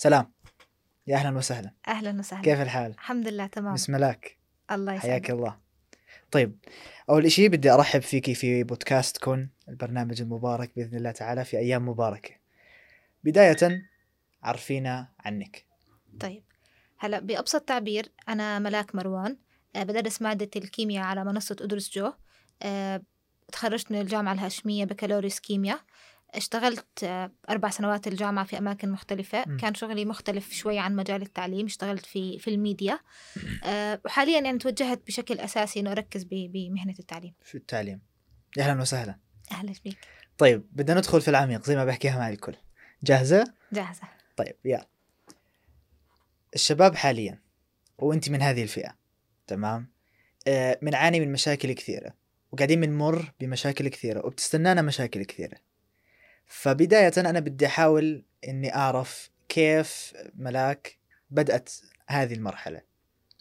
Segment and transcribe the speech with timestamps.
[0.00, 0.32] سلام.
[1.06, 1.72] يا أهلا وسهلا.
[1.88, 2.42] أهلا وسهلا.
[2.42, 3.74] كيف الحال؟ الحمد لله تمام.
[3.74, 4.38] بسم ملاك
[4.70, 5.10] الله يسعدك.
[5.10, 5.58] حياك الله.
[6.30, 6.58] طيب
[7.10, 11.88] أول شيء بدي أرحب فيكي في بودكاست كن البرنامج المبارك بإذن الله تعالى في أيام
[11.88, 12.34] مباركة.
[13.24, 13.82] بداية
[14.42, 15.66] عرفينا عنك.
[16.20, 16.44] طيب
[16.98, 19.36] هلا بأبسط تعبير أنا ملاك مروان.
[19.76, 22.12] أه بدرس مادة الكيمياء على منصة أدرس جو.
[22.62, 23.02] أه
[23.52, 25.80] تخرجت من الجامعة الهاشمية بكالوريوس كيمياء.
[26.34, 27.04] اشتغلت
[27.50, 29.44] أربع سنوات الجامعة في أماكن مختلفة.
[29.48, 29.56] م.
[29.56, 32.98] كان شغلي مختلف شوي عن مجال التعليم اشتغلت في في الميديا.
[33.64, 37.34] أه وحاليا يعني توجهت بشكل أساسي إنه أركز بمهنة التعليم.
[37.42, 38.00] في التعليم.
[38.56, 39.18] يا أهلا وسهلا.
[39.52, 39.98] أهلا بك
[40.38, 42.54] طيب بدنا ندخل في العميق زي ما بحكيها مع الكل.
[43.02, 44.02] جاهزة؟ جاهزة.
[44.36, 44.88] طيب يلا.
[46.54, 47.42] الشباب حاليا
[47.98, 48.96] وأنت من هذه الفئة.
[49.46, 49.88] تمام؟
[50.48, 52.14] آه بنعاني من مشاكل كثيرة
[52.52, 55.67] وقاعدين بنمر بمشاكل كثيرة وبتستنانا مشاكل كثيرة.
[56.48, 60.98] فبداية أنا بدي أحاول إني أعرف كيف ملاك
[61.30, 61.70] بدأت
[62.08, 62.80] هذه المرحلة.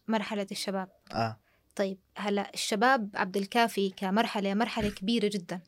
[0.07, 0.89] مرحلة الشباب.
[1.11, 1.39] آه.
[1.75, 5.61] طيب هلأ الشباب عبد الكافي كمرحلة مرحلة كبيرة جدا.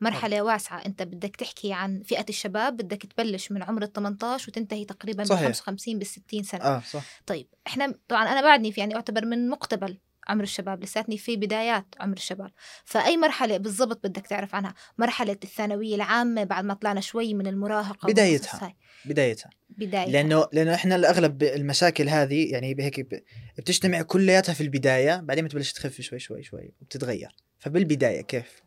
[0.00, 0.86] مرحلة واسعة.
[0.86, 5.42] أنت بدك تحكي عن فئة الشباب بدك تبلش من عمر ال 18 وتنتهي تقريبا صحيح.
[5.42, 6.64] بال 55 بال 60 سنة.
[6.64, 7.22] آه صح.
[7.26, 9.98] طيب إحنا طبعا أنا بعدني في يعني أعتبر من مقتبل.
[10.28, 12.50] عمر الشباب لساتني في بدايات عمر الشباب.
[12.84, 18.06] فأي مرحلة بالضبط بدك تعرف عنها؟ مرحلة الثانوية العامة بعد ما طلعنا شوي من المراهقة
[18.08, 18.74] بدايتها.
[19.04, 19.50] بدايتها.
[19.70, 20.12] بدايتها.
[20.12, 23.22] لأنه لأنه إحنا الأغلب المشاكل هذه يعني هيك ب-
[23.58, 27.36] بتجتمع كلياتها في البداية بعدين بتبلش تخف شوي شوي شوي وبتتغير.
[27.58, 28.62] فبالبداية كيف؟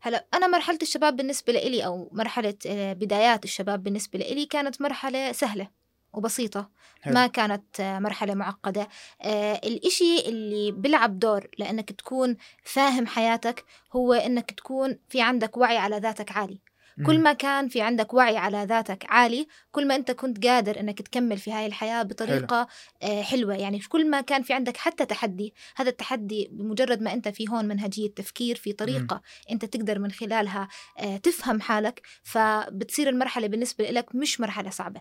[0.00, 5.32] هلا أنا مرحلة الشباب بالنسبة لإلي أو مرحلة آه، بدايات الشباب بالنسبة لإلي كانت مرحلة
[5.32, 5.68] سهلة.
[6.16, 6.70] وبسيطة
[7.02, 7.14] حلو.
[7.14, 8.88] ما كانت مرحلة معقدة
[9.22, 15.78] آه، الإشي اللي بيلعب دور لأنك تكون فاهم حياتك هو إنك تكون في عندك وعي
[15.78, 16.60] على ذاتك عالي
[17.06, 17.18] كل.
[17.18, 21.38] ما كان في عندك وعي على ذاتك عالي كل ما أنت كنت قادر إنك تكمل
[21.38, 22.68] في هاي الحياة بطريقة
[23.02, 23.22] حلو.
[23.22, 23.54] حلوة.
[23.54, 27.64] يعني كل ما كان في عندك حتى تحدي هذا التحدي بمجرد ما أنت في هون
[27.64, 30.68] منهجية تفكير في طريقة أنت تقدر من خلالها
[30.98, 35.00] آه، تفهم حالك فبتصير المرحلة بالنسبة لك مش مرحلة صعبة.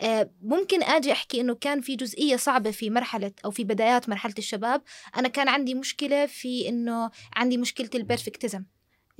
[0.00, 4.34] آه، ممكن آجي أحكي إنه كان في جزئية صعبة في مرحلة أو في بدايات مرحلة
[4.38, 4.82] الشباب.
[5.16, 8.64] أنا كان عندي مشكلة في إنه عندي مشكلة البرفكتزم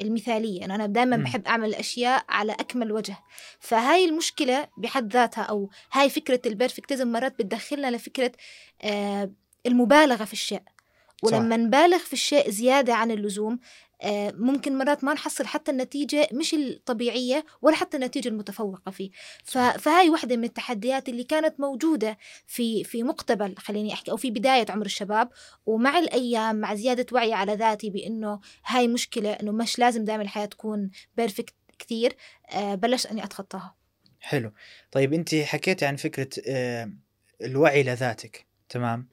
[0.00, 1.22] المثالية أنا دائما مم.
[1.24, 3.16] بحب أعمل الأشياء على أكمل وجه.
[3.60, 8.32] فهاي المشكلة بحد ذاتها أو هاي فكرة البرفكتزم مرات بتدخلنا لفكرة
[8.82, 9.30] آه
[9.66, 10.62] المبالغة في الشيء.
[11.22, 13.58] ولما نبالغ في الشيء زيادة عن اللزوم
[14.34, 19.10] ممكن مرات ما نحصل حتى النتيجة مش الطبيعية ولا حتى النتيجة المتفوقة فيه.
[19.78, 24.66] فهاي واحدة من التحديات اللي كانت موجودة في في مقتبل خليني أحكي أو في بداية
[24.68, 25.28] عمر الشباب.
[25.66, 30.46] ومع الأيام مع زيادة وعي على ذاتي بأنه هاي مشكلة أنه مش لازم دائما الحياة
[30.46, 32.16] تكون بيرفكت كثير
[32.50, 33.74] آه، بلشت أني أتخطاها.
[34.20, 34.52] حلو.
[34.92, 36.90] طيب أنت حكيتي عن فكرة آه،
[37.42, 38.46] الوعي لذاتك.
[38.68, 39.08] تمام؟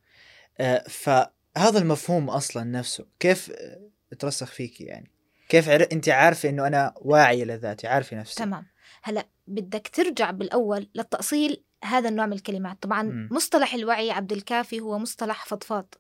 [0.60, 3.06] آه، فهذا المفهوم أصلا نفسه.
[3.20, 3.87] كيف آه،
[4.20, 5.12] ترسخ فيك يعني.
[5.50, 5.88] كيف عر...
[5.92, 8.44] أنت عارفة إنه أنا واعية لذاتي عارفة نفسي.
[8.44, 8.66] تمام.
[9.04, 12.78] هلأ بدك ترجع بالأول للتأصيل هذا النوع من الكلمات.
[12.82, 13.30] طبعا مم.
[13.32, 15.96] مصطلح الوعي عبد الكافي هو مصطلح فضفاض.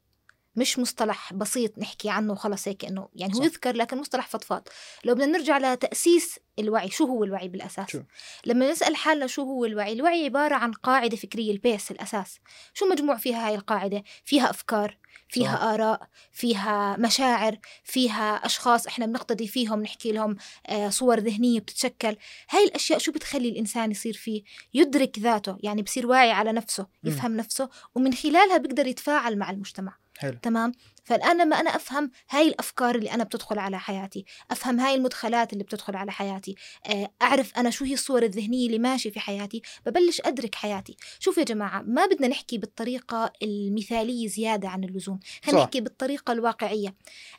[0.57, 3.45] مش مصطلح بسيط نحكي عنه وخلص هيك إنه يعني هو صح.
[3.45, 4.67] يذكر لكن مصطلح فضفاض
[5.03, 8.01] لو بدنا نرجع لتأسيس الوعي شو هو الوعي بالأساس شو؟
[8.45, 12.39] لما نسأل حالنا شو هو الوعي الوعي عبارة عن قاعدة فكرية البيس الأساس
[12.73, 14.97] شو مجموع فيها هاي القاعدة فيها أفكار
[15.29, 15.61] فيها صح.
[15.61, 22.15] آراء فيها مشاعر فيها أشخاص إحنا بنقتدي فيهم نحكي لهم آه، صور ذهنية بتتشكل
[22.49, 26.87] هاي الأشياء شو بتخلي الإنسان يصير فيه يدرك ذاته يعني بصير واعي على نفسه.
[27.03, 30.37] يفهم نفسه ومن خلالها بيقدر يتفاعل مع المجتمع حلو.
[30.43, 30.71] تمام؟
[31.07, 35.63] فالآن لما أنا أفهم هاي الأفكار اللي أنا بتدخل على حياتي أفهم هاي المدخلات اللي
[35.63, 40.21] بتدخل على حياتي آه، أعرف أنا شو هي الصور الذهنية اللي ماشية في حياتي ببلش
[40.25, 45.63] أدرك حياتي شوف يا جماعة ما بدنا نحكي بالطريقة المثالية زيادة عن اللزوم خلينا.
[45.63, 46.95] نحكي بالطريقة الواقعية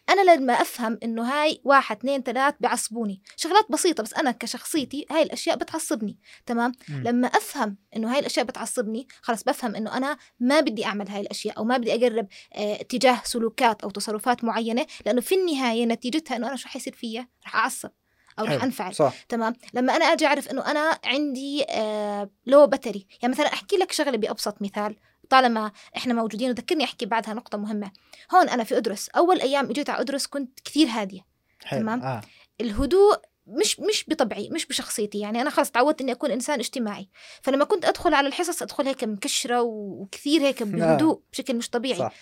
[0.08, 5.22] أنا لما أفهم إنه هاي واحد اثنين ثلاث بعصبوني شغلات بسيطة بس أنا كشخصيتي هاي
[5.22, 7.02] الأشياء بتعصبني تمام مم.
[7.02, 11.58] لما أفهم إنه هاي الأشياء بتعصبني خلص بفهم إنه أنا ما بدي أعمل هاي الأشياء
[11.58, 13.22] أو ما بدي اقرب آه تجاه
[13.58, 17.90] سلوكات أو تصرفات معينة لأنه في النهاية نتيجتها إنه أنا شو حيصير فيا؟ رح أعصب
[18.38, 18.62] أو رح.
[18.62, 19.14] أنفعل صح.
[19.28, 23.92] تمام؟ لما أنا أجي أعرف إنه أنا عندي آه لو بتري يعني مثلا أحكي لك
[23.92, 24.96] شغلة بأبسط مثال
[25.30, 27.90] طالما إحنا موجودين وذكرني أحكي بعدها نقطة مهمة.
[28.34, 31.26] هون أنا في أدرس أول أيام إجيت على أدرس كنت كثير هادية
[31.64, 32.02] حلو تمام.
[32.02, 32.20] آه.
[32.60, 33.16] الهدوء
[33.46, 37.08] مش مش بطبعي مش بشخصيتي يعني أنا خلص تعودت إني أكون إنسان اجتماعي.
[37.42, 41.98] فلما كنت أدخل على الحصص أدخل هيك مكشرة وكثير هيك بهدوء بشكل مش طبيعي.
[41.98, 42.12] صح.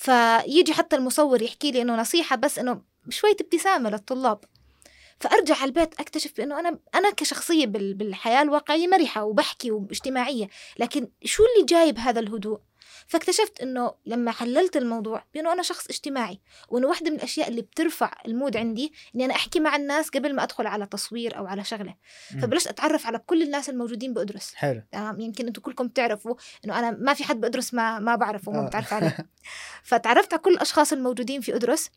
[0.00, 4.44] فيجي حتى المصور يحكي لي إنه نصيحة بس إنه شوية ابتسامة للطلاب.
[5.20, 10.48] فأرجع على البيت أكتشف بانه أنا أنا كشخصية بال- بالحياة الواقعية مرحة وبحكي واجتماعية.
[10.78, 12.60] لكن شو اللي جايب هذا الهدوء؟
[13.10, 18.12] فاكتشفت إنه لما حللت الموضوع بأنه أنا شخص اجتماعي وإنه واحدة من الأشياء اللي بترفع
[18.26, 21.94] المود عندي إني أنا أحكي مع الناس قبل ما أدخل على تصوير أو على شغلة.
[22.42, 24.54] فبلشت أتعرف على كل الناس الموجودين بأدرس.
[24.54, 24.82] حلو.
[24.92, 26.34] تمام؟ يمكن أنتم كلكم تعرفوا
[26.64, 28.66] إنه أنا ما في حد بأدرس ما ما بعرفه وما آه.
[28.66, 29.16] بتعرف عليه.
[29.82, 31.90] فتعرفت على كل الأشخاص الموجودين في أدرس.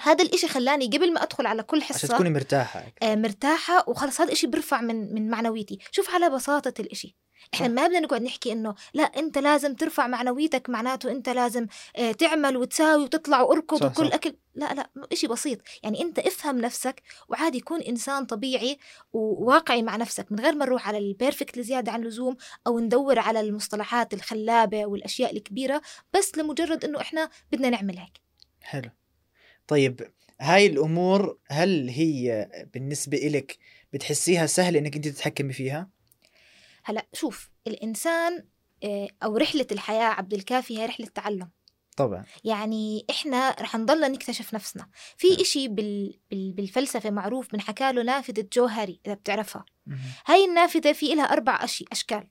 [0.00, 2.84] هذا الإشي خلاني قبل ما أدخل على كل عشان حصة تكوني مرتاحة.
[3.02, 5.78] آه، مرتاحة وخلص هذا الإشي بيرفع من من معنويتي.
[5.90, 7.16] شوف على بساطة الإشي.
[7.54, 7.68] إحنا.
[7.68, 12.56] ما بدنا نقعد نحكي إنه لا أنت لازم ترفع معنويتك معناته أنت لازم آه، تعمل
[12.56, 14.14] وتساوي وتطلع وأركض صح، وكل صح.
[14.14, 14.34] أكل.
[14.54, 15.58] لا لا إشي بسيط.
[15.82, 18.78] يعني أنت افهم نفسك وعادي كون إنسان طبيعي
[19.12, 20.32] وواقعي مع نفسك.
[20.32, 22.36] من غير ما نروح على البيرفكت لزيادة عن اللزوم
[22.66, 25.82] أو ندور على المصطلحات الخلابة والأشياء الكبيرة
[26.14, 28.20] بس لمجرد إنه إحنا بدنا نعمل هيك.
[28.62, 28.90] حلو.
[29.66, 33.58] طيب هاي الأمور هل هي بالنسبة إلك
[33.92, 35.90] بتحسيها سهلة إنك أنت تتحكمي فيها؟
[36.84, 38.44] هلأ شوف الإنسان
[38.84, 41.50] آه، أو رحلة الحياة عبد الكافي هي رحلة تعلم.
[41.96, 42.24] طبعا.
[42.44, 44.82] يعني إحنا رح نضلنا نكتشف نفسنا.
[44.82, 44.90] نعم.
[45.16, 46.18] في إشي بال...
[46.30, 46.52] بال...
[46.52, 49.64] بالفلسفة معروف بنحكى له نافذة جوهري إذا بتعرفها.
[50.26, 52.28] هاي النافذة في لها أربع أشي أشكال.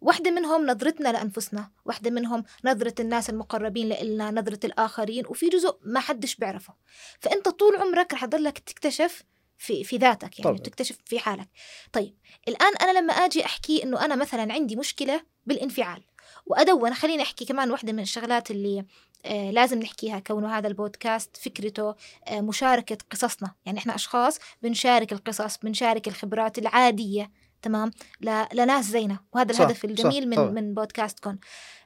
[0.00, 6.00] واحدة منهم نظرتنا لأنفسنا واحدة منهم نظرة الناس المقربين لإلنا نظرة الآخرين وفي جزء ما
[6.00, 6.74] حدش بيعرفه.
[7.20, 9.22] فأنت طول عمرك رح تضلك تكتشف
[9.58, 10.58] في, في ذاتك يعني طبعاً.
[10.58, 11.48] تكتشف في حالك.
[11.92, 12.14] طيب
[12.48, 16.02] الآن أنا لما أجي أحكي أنه أنا مثلا عندي مشكلة بالانفعال
[16.46, 18.84] وأدون خليني أحكي كمان واحدة من الشغلات اللي
[19.24, 21.94] آه لازم نحكيها كونه هذا البودكاست فكرته
[22.28, 23.54] آه مشاركة قصصنا.
[23.66, 27.30] يعني إحنا أشخاص بنشارك القصص بنشارك الخبرات العادية.
[27.64, 27.90] تمام؟
[28.20, 28.44] ل...
[28.52, 30.50] لناس زينا وهذا صح، الهدف صح، الجميل من طبعاً.
[30.50, 31.38] من بودكاستكم.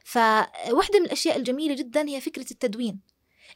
[0.03, 2.99] فواحدة من الأشياء الجميلة جدا هي فكرة التدوين.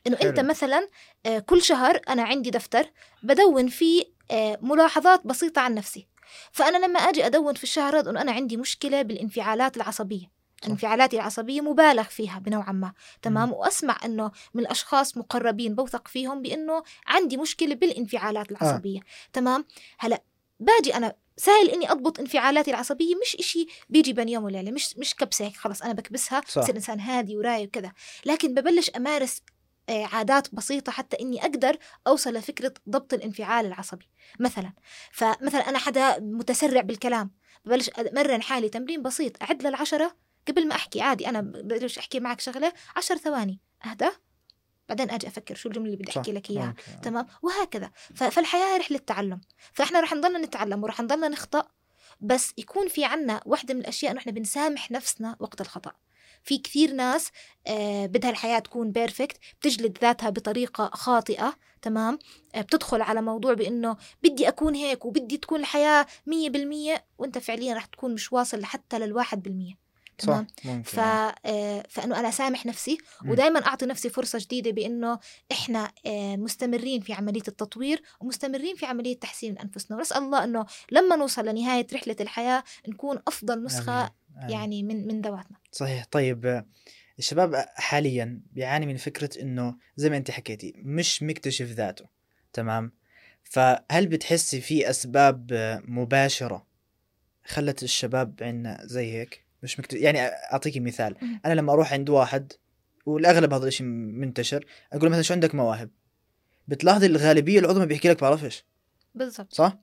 [0.07, 0.49] إنه أنت حلو.
[0.49, 0.87] مثلا
[1.25, 2.85] آه، كل شهر أنا عندي دفتر
[3.23, 6.07] بدون فيه آه، ملاحظات بسيطة عن نفسي.
[6.51, 10.31] فأنا لما أجي أدون في الشهر هذا إنه أنا عندي مشكلة بالانفعالات العصبية.
[10.63, 10.69] صح.
[10.69, 12.93] انفعالاتي العصبية مبالغ فيها بنوعا ما.
[13.21, 13.53] تمام؟ مم.
[13.53, 18.99] وأسمع أنه من الأشخاص مقربين بوثق فيهم بأنه عندي مشكلة بالانفعالات العصبية.
[19.33, 19.65] تمام؟
[19.99, 20.23] هلأ
[20.59, 25.15] باجي أنا سهل إني أضبط انفعالاتي العصبية مش إشي بيجي بين يوم وليلة مش مش
[25.15, 26.39] كبسة هيك خلص أنا بكبسها.
[26.39, 27.91] بصير إنسان هادي وراي وكذا.
[28.25, 29.41] لكن ببلش أمارس
[29.89, 31.77] آه، عادات بسيطة حتى إني أقدر
[32.07, 34.09] أوصل لفكرة ضبط الانفعال العصبي.
[34.39, 34.73] مثلا
[35.11, 37.31] فمثلا أنا حدا متسرع بالكلام
[37.65, 40.15] ببلش أمرن حالي تمرين بسيط أعد للعشرة
[40.47, 44.09] قبل ما أحكي عادي أنا ببلش أحكي معك شغلة عشر ثواني أهدى
[44.93, 47.01] بعدين أجي أفكر شو الجملة اللي بدي صح، أحكي لك ممكن.
[47.01, 47.91] تمام؟ وهكذا.
[48.15, 49.41] ف- فالحياة هي رحلة تعلم
[49.73, 51.67] فإحنا رح نضلنا نتعلم ورح نضلنا نخطأ
[52.21, 55.91] بس يكون في عنا واحدة من الأشياء إنه إحنا بنسامح نفسنا وقت الخطأ.
[56.43, 57.31] في كثير ناس
[57.67, 61.53] آه بدها الحياة تكون بيرفكت بتجلد ذاتها بطريقة خاطئة.
[61.81, 62.19] تمام؟
[62.55, 67.73] آه بتدخل على موضوع بأنه بدي أكون هيك وبدي تكون الحياة مية بالمية وأنت فعليا
[67.75, 69.82] رح تكون مش واصل لحتى للواحد بالمية.
[70.17, 70.99] تمام صح ممكن ف...
[70.99, 72.97] آه، فإنه أنا سامح نفسي.
[73.25, 75.19] ودائما أعطي نفسي فرصة جديدة بإنه
[75.51, 81.15] إحنا آه، مستمرين في عملية التطوير ومستمرين في عملية تحسين أنفسنا ونسال الله إنه لما
[81.15, 84.09] نوصل لنهاية رحلة الحياة نكون أفضل نسخة آمين.
[84.37, 84.49] آمين.
[84.49, 86.65] يعني من من ذواتنا صحيح طيب آه،
[87.19, 92.05] الشباب حاليا بيعاني من فكرة إنه زي ما أنت حكيتي مش مكتشف ذاته
[92.53, 92.91] تمام
[93.43, 96.67] فهل بتحسي في أسباب آه، مباشرة
[97.45, 101.15] خلت الشباب عنا زي هيك مش مكتشف يعني اعطيكي مثال.
[101.45, 102.53] أنا لما أروح عند واحد
[103.05, 105.89] والأغلب هذا الشيء منتشر أقول مثلا شو عندك مواهب؟
[106.67, 108.65] بتلاحظي الغالبية العظمى بيحكي لك بعرفش
[109.15, 109.53] بالضبط.
[109.53, 109.77] صح؟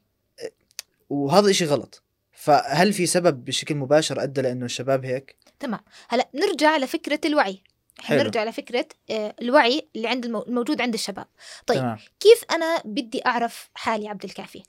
[1.11, 2.03] وهذا إشي غلط.
[2.33, 5.81] فهل في سبب بشكل مباشر أدى لأنه الشباب هيك؟ تمام.
[6.09, 7.63] هلأ نرجع لفكرة الوعي.
[7.99, 8.19] حلو.
[8.19, 10.43] نرجع لفكرة آه، الوعي اللي عند المو...
[10.43, 11.27] الموجود عند الشباب.
[11.67, 11.99] طيب تمام.
[12.21, 14.63] كيف أنا بدي أعرف حالي عبد الكافي؟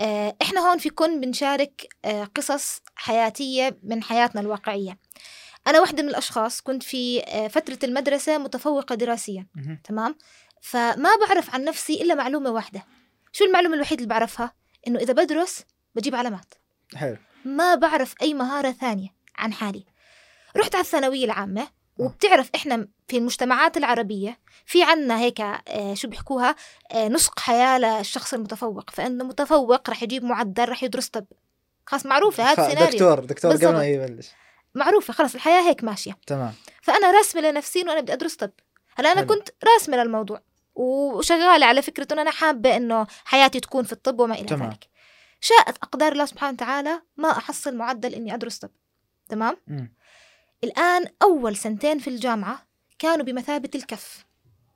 [0.00, 4.98] آه، إحنا هون في كون بنشارك آه، قصص حياتية من حياتنا الواقعية
[5.66, 9.46] أنا واحدة من الأشخاص كنت في آه، فترة المدرسة متفوقة دراسيا.
[9.84, 10.18] تمام؟
[10.62, 12.84] فما بعرف عن نفسي إلا معلومة واحدة
[13.32, 14.52] شو المعلومة الوحيدة اللي بعرفها؟
[14.88, 16.54] إنه إذا بدرس بجيب علامات
[16.94, 19.84] حلو ما بعرف أي مهارة ثانية عن حالي
[20.56, 26.56] رحت على الثانوية العامة وبتعرف إحنا في المجتمعات العربية في عنا هيك آه، شو بيحكوها؟
[26.92, 31.26] آه، نسق حياة للشخص المتفوق فإنه متفوق رح يجيب معدل رح يدرس طب.
[31.86, 33.72] خلاص معروفة هذا خ- سيناريو دكتور دكتور قبل.
[33.72, 34.28] ما يبلش.
[34.74, 36.18] معروفة خلاص الحياة هيك ماشية.
[36.26, 36.52] تمام.
[36.82, 38.50] فأنا راسمة لنفسي إنه أنا بدي أدرس طب.
[38.96, 39.28] هلأ أنا حلو.
[39.34, 40.40] كنت راسمة للموضوع
[40.74, 44.56] وشغالة على فكرة إنه أنا حابة إنه حياتي تكون في الطب وما إلى.
[44.56, 44.88] ذلك.
[45.40, 48.70] شاءت أقدار الله سبحانه وتعالى ما أحصل معدل إني أدرس طب.
[49.28, 49.92] تمام؟ مم.
[50.64, 52.66] الآن أول سنتين في الجامعة
[52.98, 54.26] كانوا بمثابة الكف.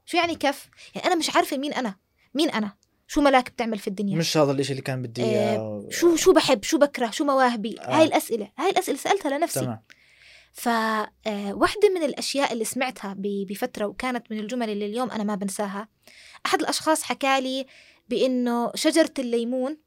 [0.07, 1.97] شو يعني كف؟ يعني أنا مش عارفة مين أنا.
[2.35, 6.17] مين أنا؟ شو ملاك بتعمل في الدنيا؟ مش هذا الإشي اللي كان بدي إياه؟ شو
[6.17, 7.97] شو بحب؟ شو بكره؟ شو مواهبي؟ آه.
[7.97, 8.53] هاي الأسئلة.
[8.59, 9.61] هاي الأسئلة سألتها لنفسي.
[9.61, 9.83] تمام.
[10.53, 15.89] فواحدة من الأشياء اللي سمعتها بفترة وكانت من الجمل اللي اليوم أنا ما بنساها.
[16.47, 17.67] أحد الأشخاص حكالي
[18.09, 19.79] بأنه شجرة الليمون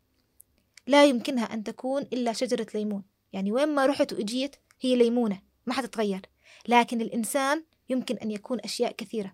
[0.87, 3.03] لا يمكنها أن تكون إلا شجرة ليمون.
[3.33, 5.41] يعني وين ما رحت وإجيت هي ليمونة.
[5.65, 6.21] ما حتتغير.
[6.67, 9.33] لكن الإنسان يمكن أن يكون أشياء كثيرة.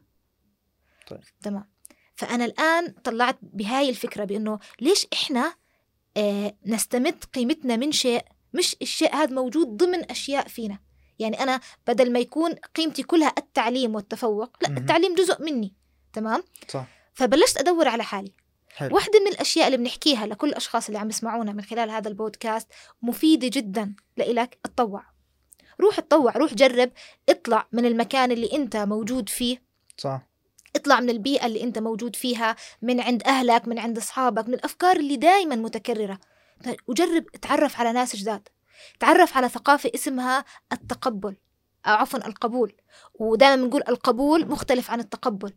[1.08, 1.20] طيب.
[1.42, 1.70] تمام.
[2.16, 5.54] فأنا الآن طلعت بهاي الفكرة بأنه ليش إحنا
[6.18, 10.80] آه نستمد قيمتنا من شيء مش الشيء هذا موجود ضمن أشياء فينا.
[11.20, 14.78] يعني أنا بدل ما يكون قيمتي كلها التعليم والتفوق لا.
[14.78, 15.74] التعليم جزء مني.
[16.14, 16.88] تمام؟ صح.
[17.14, 18.34] فبلشت أدور على حالي.
[18.76, 18.96] حلو.
[18.96, 22.68] واحدة من الأشياء اللي بنحكيها لكل الأشخاص اللي عم يسمعونا من خلال هذا البودكاست
[23.02, 23.96] مفيدة جدا.
[24.18, 25.04] لإلك اتطوع
[25.82, 26.92] روح اتطوع روح جرب
[27.30, 29.62] اطلع من المكان اللي أنت موجود فيه.
[29.98, 30.22] صح.
[30.76, 34.96] اطلع من البيئة اللي أنت موجود فيها من عند أهلك من عند أصحابك من الأفكار
[34.96, 36.20] اللي دائما متكررة.
[36.88, 38.48] وجرب اتعرف على ناس جداد.
[39.00, 41.36] تعرف على ثقافة اسمها التقبل
[41.86, 42.74] أو عفوا القبول.
[43.14, 45.54] ودائما بنقول القبول مختلف عن التقبل.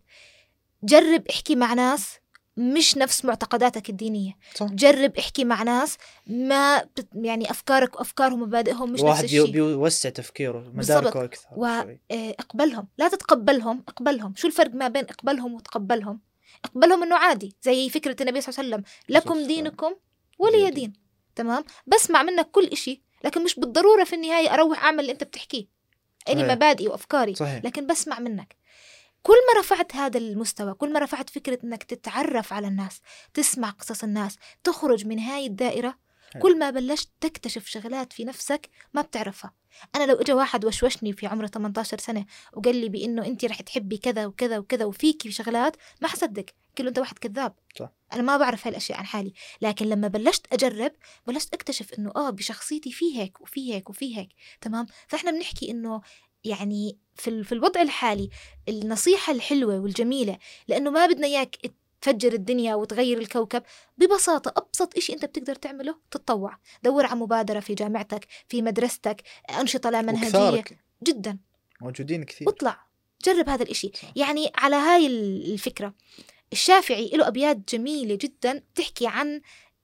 [0.83, 2.22] جرب احكي مع ناس
[2.57, 4.33] مش نفس معتقداتك الدينية.
[4.55, 4.67] صح.
[4.67, 9.51] جرب احكي مع ناس ما بت يعني أفكارك وأفكارهم ومبادئهم مش نفس الشيء.
[9.51, 10.71] بيوسع تفكيره.
[10.75, 11.47] مداركه أكثر.
[11.57, 12.01] و- شوي.
[12.11, 12.89] آه، اقبلهم.
[12.99, 14.35] لا تتقبلهم اقبلهم.
[14.37, 16.21] شو الفرق ما بين اقبلهم وتقبلهم؟
[16.65, 17.57] اقبلهم إنه عادي.
[17.63, 18.85] زي فكرة النبي صلى الله عليه وسلم.
[19.17, 19.49] لكم والسلام.
[19.57, 19.95] دينكم
[20.39, 20.93] ولي ولي دين.
[21.35, 25.67] تمام؟ بسمع منك كل إشي لكن مش بالضرورة في النهاية أروح أعمل اللي أنت بتحكيه.
[26.29, 26.53] إلي صحيح.
[26.55, 27.35] مبادئي وأفكاري.
[27.35, 27.65] صحيح.
[27.65, 28.57] لكن بسمع منك.
[29.23, 33.01] كل ما رفعت هذا المستوى كل ما رفعت فكرة أنك تتعرف على الناس
[33.35, 35.99] تسمع قصص الناس تخرج من هاي الدائرة
[36.33, 36.43] حلو.
[36.43, 39.55] كل ما بلشت تكتشف شغلات في نفسك ما بتعرفها
[39.97, 43.97] أنا لو إجا واحد وشوشني في عمره 18 سنة وقال لي بإنه أنت رح تحبي
[43.97, 46.45] كذا وكذا وكذا وفيكي شغلات ما حصدق
[46.79, 47.93] كله أنت واحد كذاب صح.
[48.13, 50.93] أنا ما بعرف هالأشياء عن حالي لكن لما بلشت أجرب
[51.27, 54.29] بلشت أكتشف إنه آه بشخصيتي في هيك وفي هيك وفي هيك
[54.61, 56.01] تمام فإحنا بنحكي إنه
[56.45, 58.31] يعني في, في الوضع الحالي
[58.69, 61.57] النصيحة الحلوة والجميلة لأنه ما بدنا إياك
[62.01, 63.63] تفجر الدنيا وتغير الكوكب
[63.99, 66.57] ببساطة أبسط إشي أنت بتقدر تعمله تتطوع.
[66.83, 69.23] دور على مبادرة في جامعتك في مدرستك
[69.61, 70.65] أنشطة لا منهجية.
[71.03, 71.39] جدا.
[71.81, 72.49] موجودين كثير.
[72.49, 72.87] واطلع
[73.25, 73.91] جرب هذا الإشي.
[73.95, 74.13] صح.
[74.17, 75.95] يعني على هاي ال- الفكرة
[76.53, 79.41] الشافعي له أبيات جميلة جدا بتحكي عن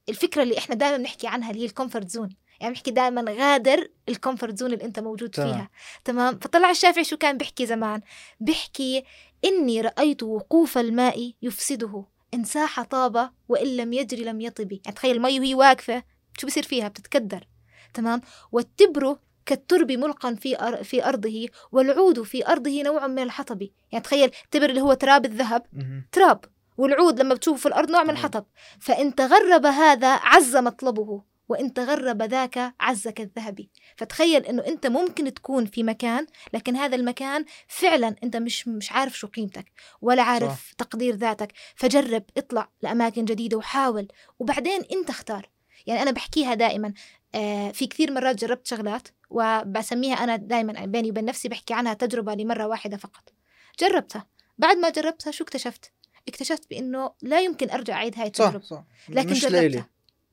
[0.08, 2.28] الفكرة اللي إحنا دائما بنحكي عنها اللي هي ال comfort zone
[2.60, 5.52] يعني بنحكي دائما غادر ال comfort zone اللي أنت موجود تمام.
[5.52, 5.70] فيها.
[6.04, 8.00] تمام؟ فطلع الشافعي شو كان بيحكي زمان؟
[8.40, 9.04] بيحكي
[9.44, 14.72] إني رأيت وقوف الماء يفسده إن ساح طاب وإن لم يجري لم يطب.
[14.72, 16.02] يعني تخيل المي وهي واقفة
[16.38, 17.48] شو بصير فيها؟ بتتكدر.
[17.94, 18.20] تمام؟
[18.52, 20.84] والتبر كالترب ملقا في أر...
[20.84, 23.68] في أرضه والعود في أرضه نوع من الحطب.
[23.92, 25.66] يعني تخيل التبر اللي هو تراب الذهب.
[26.12, 26.44] تراب.
[26.76, 28.10] والعود لما بتشوفه في الأرض نوع من.
[28.10, 28.44] الحطب.
[28.80, 31.22] فإن تغرب هذا عز مطلبه.
[31.48, 37.44] وإن تغرب ذاك عز كالذهب فتخيل إنه أنت ممكن تكون في مكان لكن هذا المكان
[37.68, 40.56] فعلا أنت مش مش عارف شو قيمتك ولا عارف صح.
[40.56, 40.72] صح.
[40.72, 41.52] تقدير ذاتك.
[41.74, 45.48] فجرب اطلع لأماكن جديدة وحاول وبعدين أنت اختار.
[45.86, 46.92] يعني أنا بحكيها دائما
[47.34, 52.34] آه في كثير مرات جربت شغلات وبسميها أنا دائما بيني وبين نفسي بحكي عنها تجربة
[52.34, 53.32] لمرة واحدة فقط.
[53.80, 54.26] جربتها.
[54.58, 55.92] بعد ما جربتها شو اكتشفت؟
[56.28, 58.64] اكتشفت بإنه لا يمكن أرجع أعيد هاي صح التجربة.
[58.64, 58.84] صح.
[59.08, 59.60] لكن مش جربتها.
[59.60, 59.84] ليلي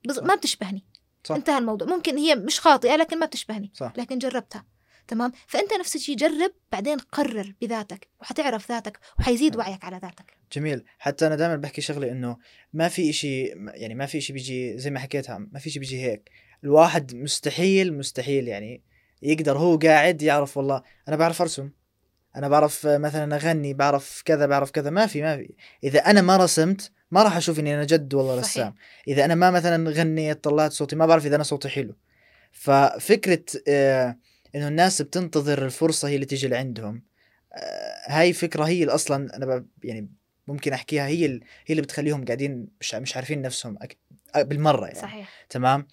[0.05, 0.19] بز...
[0.19, 0.23] صح.
[0.23, 0.85] ما بتشبهني.
[1.25, 1.35] صح.
[1.35, 1.87] انتهى الموضوع.
[1.87, 3.71] ممكن هي مش خاطئة لكن ما بتشبهني.
[3.73, 3.93] صح.
[3.97, 4.65] لكن جربتها.
[5.07, 9.67] تمام؟ فأنت نفس الشيء جرب بعدين قرر بذاتك وحتعرف ذاتك وحيزيد نعم.
[9.67, 10.37] وعيك على ذاتك.
[10.53, 10.83] جميل.
[10.99, 12.37] حتى أنا دائما بحكي شغله إنه
[12.73, 16.01] ما في إشي يعني ما في إشي بيجي زي ما حكيتها ما في إشي بيجي
[16.01, 16.29] هيك.
[16.63, 18.83] الواحد مستحيل مستحيل يعني
[19.21, 21.69] يقدر هو قاعد يعرف والله أنا بعرف أرسم.
[22.35, 24.89] أنا بعرف مثلا أغني بعرف كذا بعرف كذا.
[24.89, 25.53] ما في ما في.
[25.83, 28.51] إذا أنا ما رسمت ما راح أشوف إني أنا جد والله صحيح.
[28.51, 28.75] رسام.
[29.07, 31.95] إذا أنا ما مثلا غنيت طلعت صوتي ما بعرف إذا أنا صوتي حلو.
[32.51, 34.17] ففكرة آه
[34.55, 37.03] إنه الناس بتنتظر الفرصة هي اللي تيجي لعندهم
[37.53, 40.09] آه هاي فكرة هي أصلا أنا يعني
[40.47, 43.97] ممكن أحكيها هي هي اللي بتخليهم قاعدين مش مش عارفين نفسهم أك...
[44.35, 44.99] بالمرة يعني.
[44.99, 45.45] صحيح.
[45.49, 45.87] تمام؟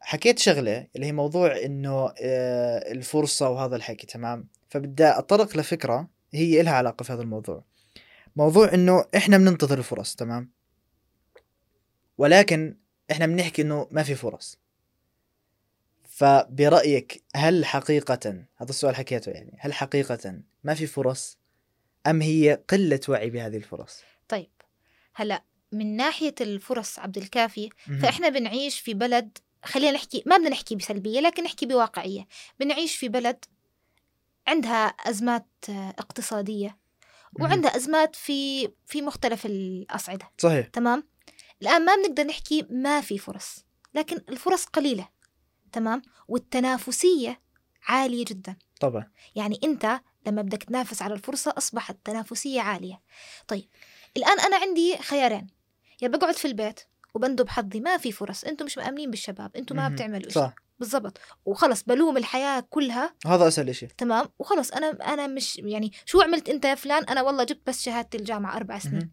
[0.00, 6.60] حكيت شغلة اللي هي موضوع إنه آه، الفرصة وهذا الحكي تمام؟ فبدي اتطرق لفكرة هي
[6.60, 7.64] إلها علاقة في هذا الموضوع.
[8.36, 10.50] موضوع إنه إحنا بننتظر الفرص تمام
[12.18, 12.76] ولكن
[13.10, 14.58] إحنا بنحكي إنه ما في فرص
[16.08, 21.38] فبرأيك هل حقيقة هذا السؤال حكيته يعني هل حقيقة ما في فرص
[22.06, 24.50] أم هي قلة وعي بهذه الفرص طيب
[25.14, 27.98] هلأ من ناحية الفرص عبد الكافي مهم.
[27.98, 32.26] فإحنا بنعيش في بلد خلينا نحكي ما بدنا نحكي بسلبية لكن نحكي بواقعية
[32.60, 33.44] بنعيش في بلد
[34.46, 36.85] عندها أزمات اقتصادية مهم.
[37.40, 40.30] وعندها أزمات في في مختلف الأصعدة.
[40.38, 40.66] صحيح.
[40.66, 41.08] تمام؟
[41.62, 43.64] الآن ما بنقدر نحكي ما في فرص
[43.94, 45.08] لكن الفرص قليلة.
[45.72, 47.40] تمام؟ والتنافسية
[47.88, 48.56] عالية جدا.
[48.80, 49.10] طبعا.
[49.34, 53.02] يعني أنت لما بدك تنافس على الفرصة أصبحت التنافسية عالية.
[53.48, 53.68] طيب
[54.16, 55.46] الآن أنا عندي خيارين.
[56.02, 56.80] يا بقعد في البيت
[57.14, 58.44] وبندب حظي ما في فرص.
[58.44, 59.56] أنتم مش مأمنين بالشباب.
[59.56, 59.88] أنتم ما.
[59.88, 60.50] بتعملوا شيء.
[60.78, 61.18] بالضبط.
[61.44, 63.14] وخلص بلوم الحياة كلها.
[63.26, 67.22] هذا أسهل شيء تمام؟ وخلص أنا أنا مش يعني شو عملت أنت يا فلان؟ أنا
[67.22, 68.94] والله جبت بس شهادة الجامعة أربع سنين.
[68.94, 69.10] مهم.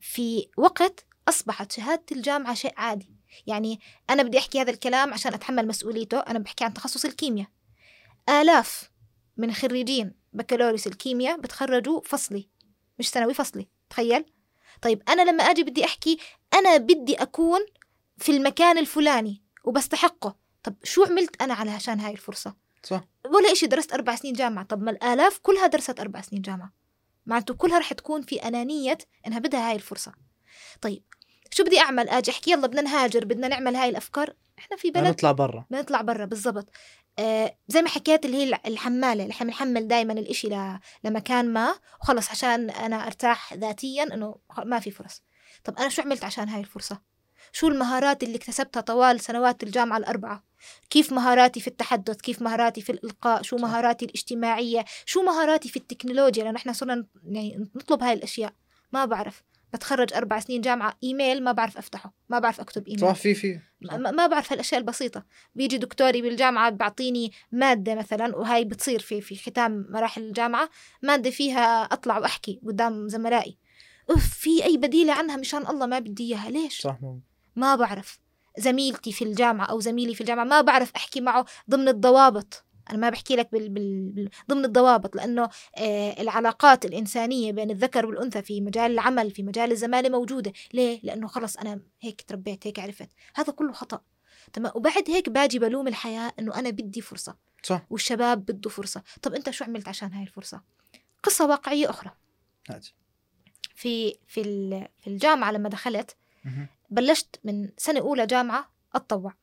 [0.00, 3.14] في وقت أصبحت شهادة الجامعة شيء عادي.
[3.46, 6.18] يعني أنا بدي أحكي هذا الكلام عشان أتحمل مسؤوليته.
[6.18, 7.48] أنا بحكي عن تخصص الكيمياء.
[8.28, 8.90] آلاف
[9.36, 12.48] من خريجين بكالوريوس الكيمياء بتخرجوا فصلي
[12.98, 13.68] مش سنوي فصلي.
[13.90, 14.24] تخيل؟
[14.82, 16.18] طيب أنا لما أجي بدي أحكي
[16.54, 17.60] أنا بدي أكون
[18.18, 20.39] في المكان الفلاني وبستحقه.
[20.62, 23.04] طب شو عملت أنا على عشان هاي الفرصة؟ صح.
[23.26, 24.64] ولا إشي درست أربع سنين جامعة.
[24.64, 26.72] طب ما الآلاف كلها درست أربع سنين جامعة.
[27.26, 30.12] معناته كلها رح تكون في أنانية إنها بدها هاي الفرصة.
[30.80, 31.02] طيب
[31.50, 34.34] شو بدي أعمل؟ أجي أحكي يلا بدنا نهاجر بدنا نعمل هاي الأفكار.
[34.58, 35.66] إحنا في بلد نطلع برا.
[35.70, 36.68] بنطلع برا بالضبط.
[37.18, 40.78] آه زي ما حكيت اللي هي الحمالة اللي بنحمل دائما الإشي ل...
[41.04, 41.74] لمكان ما.
[42.00, 45.22] وخلص عشان أنا أرتاح ذاتيا إنه خ- ما في فرص.
[45.64, 47.00] طب أنا شو عملت عشان هاي الفرصة؟
[47.52, 50.49] شو المهارات اللي اكتسبتها طوال سنوات الجامعة الأربعة؟
[50.90, 53.56] كيف مهاراتي في التحدث؟ كيف مهاراتي في الإلقاء؟ شو.
[53.56, 58.52] مهاراتي الاجتماعية؟ شو مهاراتي في التكنولوجيا؟ لأنه إحنا صرنا يعني نطلب هاي الأشياء.
[58.92, 59.42] ما بعرف.
[59.74, 62.14] بتخرج أربع سنين جامعة إيميل ما بعرف أفتحه.
[62.28, 63.00] ما بعرف أكتب إيميل.
[63.00, 63.60] صح في في.
[63.98, 65.24] ما بعرف هالأشياء البسيطة.
[65.54, 70.70] بيجي دكتوري بالجامعة بيعطيني مادة مثلا وهاي بتصير في في ختام مراحل الجامعة
[71.02, 73.58] مادة فيها أطلع وأحكي قدام زملائي.
[74.10, 76.98] اف في أي بديلة عنها مشان الله ما بدي إياها؟ ليش؟ صح
[77.56, 78.18] ما بعرف.
[78.58, 82.64] زميلتي في الجامعة أو زميلي في الجامعة ما بعرف أحكي معه ضمن الضوابط.
[82.90, 83.68] أنا ما بحكي لك بال...
[83.68, 84.10] بال...
[84.10, 84.30] بال...
[84.50, 90.08] ضمن الضوابط لأنه آه العلاقات الإنسانية بين الذكر والأنثى في مجال العمل في مجال الزمالة
[90.08, 90.52] موجودة.
[90.74, 93.08] ليه؟ لأنه خلص أنا هيك تربيت هيك عرفت.
[93.34, 94.00] هذا كله خطأ.
[94.52, 97.36] تمام؟ وبعد هيك باجي بلوم الحياة إنه أنا بدي فرصة.
[97.62, 97.86] صح.
[97.90, 99.02] والشباب بده فرصة.
[99.22, 100.62] طب أنت شو عملت عشان هاي الفرصة؟
[101.22, 102.10] قصة واقعية أخرى.
[102.70, 102.86] هات.
[103.74, 104.42] في في
[104.98, 106.16] في الجامعة لما دخلت.
[106.90, 109.34] بلشت من سنة أولى جامعة أتطوع.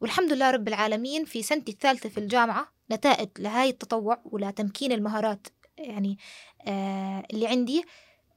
[0.00, 5.46] والحمد لله رب العالمين في سنتي الثالثة في الجامعة نتائج لهاي التطوع ولتمكين المهارات
[5.78, 6.18] يعني
[6.66, 7.84] آه اللي عندي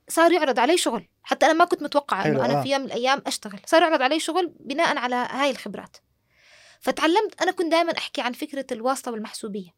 [0.09, 1.07] صار يعرض علي شغل.
[1.23, 2.63] حتى أنا ما كنت متوقعة إنه أنا آه.
[2.63, 3.59] في يوم من الأيام أشتغل.
[3.65, 5.97] صار يعرض علي شغل بناء على هاي الخبرات.
[6.79, 9.69] فتعلمت أنا كنت دائما أحكي عن فكرة الواسطة والمحسوبية.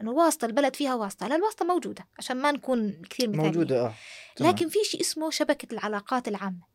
[0.00, 1.28] إنه الواسطة البلد فيها واسطة.
[1.28, 3.52] لا الواسطة موجودة عشان ما نكون كثير مثاليين.
[3.52, 3.94] موجودة آه.
[4.40, 6.69] لكن في شيء اسمه شبكة العلاقات العامة.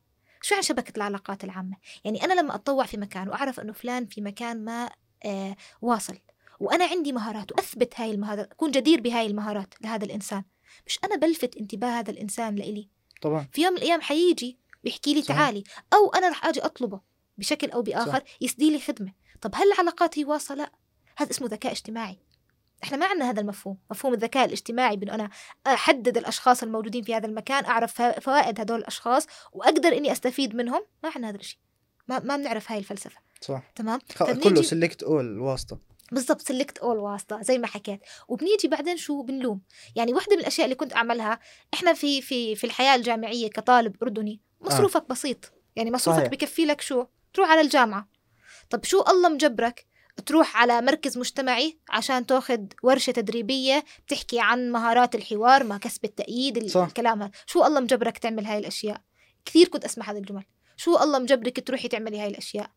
[0.45, 4.21] شو عن شبكة العلاقات العامة؟ يعني أنا لما أتطوع في مكان وأعرف أنه فلان في
[4.21, 4.89] مكان ما
[5.25, 6.17] آه واصل
[6.60, 10.43] وأنا عندي مهارات وأثبت هاي المهارات أكون جدير بهاي المهارات لهذا الإنسان
[10.88, 12.89] مش أنا بلفت انتباه هذا الإنسان لإلي
[13.21, 15.38] طبعا في يوم من الأيام حيجي بيحكي لي صحيح.
[15.38, 17.01] تعالي أو أنا رح أجي أطلبه
[17.38, 20.71] بشكل أو بآخر يسدي لي خدمة طب هل العلاقات هي واصلة؟ لا
[21.17, 22.19] هذا اسمه ذكاء اجتماعي
[22.83, 25.29] إحنا ما عندنا هذا المفهوم مفهوم الذكاء الاجتماعي بأنه أنا
[25.67, 31.09] أحدد الأشخاص الموجودين في هذا المكان أعرف فوائد هدول الأشخاص وأقدر إني أستفيد منهم ما
[31.15, 31.59] عندنا هذا الشيء.
[32.07, 33.21] ما ما بنعرف هاي الفلسفة.
[33.41, 33.71] صح.
[33.75, 33.99] تمام؟
[34.43, 35.79] كله سلكت اول الواسطة
[36.11, 37.99] بالضبط سلكت اول واسطة زي ما حكيت.
[38.27, 39.61] وبنيجي بعدين شو بنلوم؟
[39.95, 41.39] يعني واحدة من الأشياء اللي كنت أعملها
[41.73, 45.53] إحنا في في في الحياة الجامعية كطالب أردني مصروفك بسيط.
[45.75, 46.31] يعني مصروفك صحيح.
[46.31, 48.09] بكفي لك شو؟ تروح على الجامعة.
[48.69, 49.85] طب شو الله مجبرك؟
[50.25, 56.58] تروح على مركز مجتمعي عشان تاخذ ورشة تدريبية بتحكي عن مهارات الحوار ما كسب التأييد
[56.58, 56.86] ال- صح.
[56.86, 57.32] الكلام هذا.
[57.45, 59.01] شو الله مجبرك تعمل هاي الأشياء؟
[59.45, 60.43] كثير كنت أسمع هذه الجمل.
[60.78, 62.71] شو الله مجبرك تروحي تعملي هاي الأشياء؟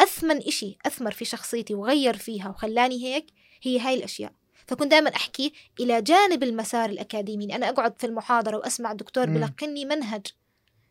[0.00, 3.26] أثمن إشي أثمر في شخصيتي وغير فيها وخلاني هيك
[3.62, 4.32] هي هاي الأشياء.
[4.66, 9.24] فكنت دائما أحكي إلى جانب المسار الأكاديمي إني أنا أقعد في المحاضرة وأسمع الدكتور.
[9.26, 10.26] بلقني منهج.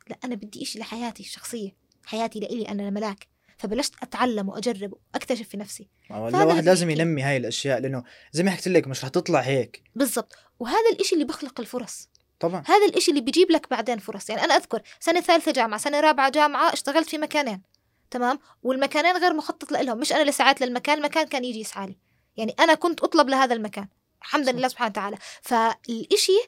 [0.10, 3.28] لا أنا بدي إشي لحياتي الشخصية حياتي لإلي أنا ملاك
[3.62, 5.88] فبلشت أتعلم وأجرب وأكتشف في نفسي.
[6.10, 6.90] فهذا الواحد لازم.
[6.90, 9.84] ينمي هاي الأشياء لأنه زي ما حكيت لك مش رح تطلع هيك.
[9.96, 10.36] بالضبط.
[10.60, 12.10] وهذا الإشي اللي بخلق الفرص.
[12.40, 12.64] طبعا.
[12.68, 14.30] هذا الإشي اللي بيجيب لك بعدين فرص.
[14.30, 17.62] يعني أنا أذكر سنة ثالثة جامعة سنة رابعة جامعة اشتغلت في مكانين
[18.12, 21.98] تمام؟ والمكانين غير مخطط لهم مش أنا اللي سعيت للمكان المكان كان يجي يسعى لي.
[22.38, 23.88] يعني أنا كنت أطلب لهذا المكان.
[24.22, 24.50] الحمد.
[24.50, 25.18] لله سبحانه وتعالى.
[25.42, 26.40] فالإشي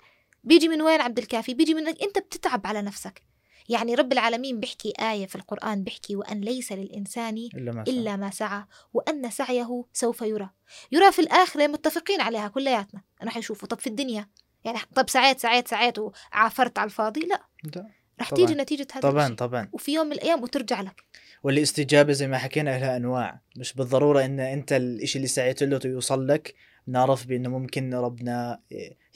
[0.44, 3.22] بيجي من وين عبد الكافي؟ بيجي من إنك أنت بتتعب على نفسك.
[3.70, 8.16] يعني رب العالمين بيحكي آية في القرآن بيحكي وأن ليس للإنسان إلا ما شاء إلا
[8.16, 10.50] ما سعى وأن سعيه سوف يرى.
[10.92, 13.02] يرى في الآخرة متفقين عليها كلياتنا.
[13.22, 14.30] أنا حيشوفوا طب في الدنيا؟
[14.66, 17.42] يعني طب سعيت سعيت سعيت وعافرت على الفاضي؟ لا.
[17.64, 17.88] ده.
[18.22, 18.46] رح طبعاً.
[18.46, 19.36] تيجي نتيجة هذا طبعا الشيء.
[19.38, 19.70] طبعا.
[19.74, 21.04] وفي يوم من الأيام وترجع لك.
[21.44, 23.42] والاستجابة زي ما حكينا لها أنواع.
[23.58, 26.56] مش بالضرورة أن أنت الإشي اللي سعيت له يوصل لك.
[26.88, 28.60] نعرف بأنه ممكن ربنا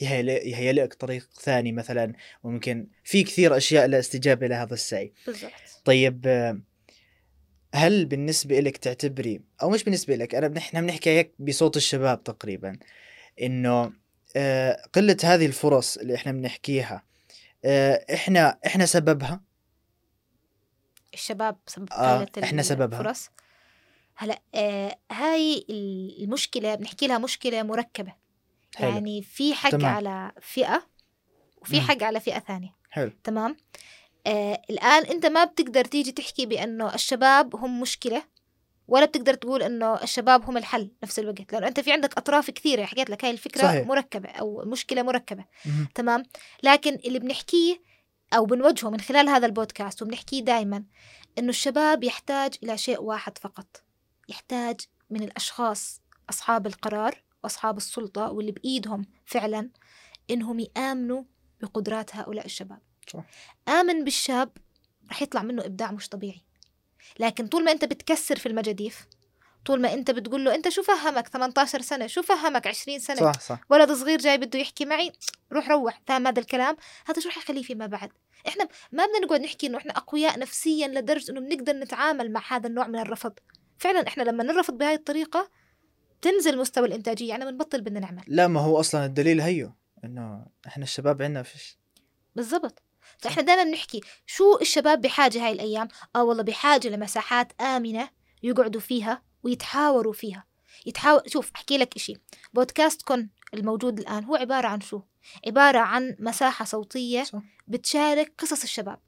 [0.02, 2.14] يهيئ لك طريق ثاني مثلا.
[2.44, 5.14] ممكن في كثير أشياء لاستجابه لهذا السعي.
[5.28, 5.52] بالضبط.
[5.86, 6.28] طيب
[7.76, 12.80] هل بالنسبة لك تعتبري أو مش بالنسبة لك أنا نحن بنحكي هيك بصوت الشباب تقريبا
[13.42, 13.94] إنه
[14.36, 17.04] آه، قلة هذه الفرص اللي إحنا بنحكيها
[17.66, 19.42] آه، إحنا إحنا سببها؟
[21.14, 23.00] الشباب سبب آه، إحنا سببها.
[23.00, 23.30] الفرص؟
[24.18, 25.66] هلا آه هاي
[26.20, 28.14] المشكلة بنحكي لها مشكلة مركبة.
[28.76, 28.90] حلو.
[28.90, 29.86] يعني في حق تمام.
[29.86, 30.88] على فئة
[31.62, 31.82] وفي مم.
[31.88, 32.76] حق على فئة ثانية.
[32.90, 33.12] حلو.
[33.24, 33.58] تمام؟
[34.28, 38.24] آه الآن أنت ما بتقدر تيجي تحكي بأنه الشباب هم مشكلة
[38.88, 41.54] ولا بتقدر تقول أنه الشباب هم الحل نفس الوقت.
[41.54, 43.88] لأنه أنت في عندك أطراف كثيرة حكيت لك هاي الفكرة صحيح.
[43.88, 45.46] مركبة أو مشكلة مركبة.
[45.66, 45.88] مهم.
[45.96, 46.24] تمام؟
[46.64, 47.82] لكن اللي بنحكيه
[48.34, 50.84] أو بنوجهه من خلال هذا البودكاست وبنحكيه دائما
[51.38, 53.84] إنه الشباب يحتاج إلى شيء واحد فقط.
[54.28, 59.70] يحتاج من الأشخاص أصحاب القرار وأصحاب السلطة واللي بإيدهم فعلا
[60.32, 61.24] إنهم يآمنوا
[61.62, 62.80] بقدرات هؤلاء الشباب.
[63.14, 63.24] صح.
[63.68, 64.50] آمن بالشاب
[65.12, 66.42] رح يطلع منه إبداع مش طبيعي.
[67.20, 69.08] لكن طول ما أنت بتكسر في المجاديف
[69.66, 73.40] طول ما أنت بتقول له أنت شو فهمك؟ 18 سنة شو فهمك؟ 20 سنة؟ صح
[73.40, 73.60] صح.
[73.70, 75.12] ولد صغير جاي بده يحكي معي؟
[75.54, 78.12] روح روح فاهم هذا الكلام؟ هذا شو رح يخليه فيما بعد؟
[78.48, 82.68] إحنا ما بدنا نقعد نحكي إنه إحنا أقوياء نفسيا لدرجة إنه بنقدر نتعامل مع هذا
[82.68, 83.34] النوع من الرفض.
[83.78, 85.50] فعلا إحنا لما نرفض بهاي الطريقة
[86.22, 88.24] تنزل مستوى الإنتاجية يعني بنبطل بدنا نعمل.
[88.28, 91.78] لا ما هو أصلا الدليل هيو إنه إحنا الشباب عندنا فيش.
[92.36, 92.84] بالضبط.
[93.18, 98.10] فإحنا دائما بنحكي شو الشباب بحاجة هاي الأيام؟ آه والله بحاجة لمساحات آمنة
[98.44, 100.46] يقعدوا فيها ويتحاوروا فيها.
[100.86, 102.14] يتحاور شوف أحكي لك إشي.
[102.54, 105.02] بودكاست كن الموجود الآن هو عبارة عن شو؟
[105.48, 107.42] عبارة عن مساحة صوتية صح.
[107.68, 109.00] بتشارك قصص الشباب.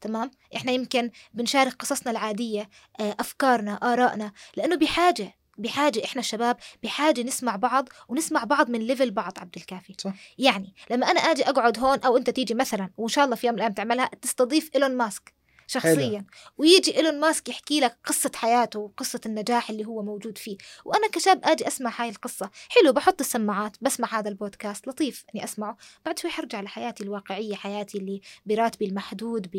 [0.00, 2.68] تمام؟ إحنا يمكن بنشارك قصصنا العادية
[3.00, 9.10] آه، أفكارنا آرائنا لأنه بحاجة بحاجة إحنا الشباب بحاجة نسمع بعض ونسمع بعض من level
[9.10, 9.94] بعض عبد الكافي.
[9.98, 10.12] صح.
[10.38, 13.54] يعني لما أنا آجي أقعد هون أو أنت تيجي مثلا وإن شاء الله في يوم
[13.54, 15.35] من الأيام تعملها تستضيف إيلون ماسك.
[15.66, 16.24] شخصيا.
[16.58, 20.56] ويجي إيلون ماسك يحكي لك قصة حياته وقصة النجاح اللي هو موجود فيه.
[20.84, 22.50] وأنا كشاب آجي أسمع هاي القصة.
[22.68, 25.76] حلو بحط السماعات بسمع هذا البودكاست لطيف إني أسمعه.
[26.04, 29.50] بعد شوي حرجع لحياتي الواقعية حياتي اللي براتبي المحدود.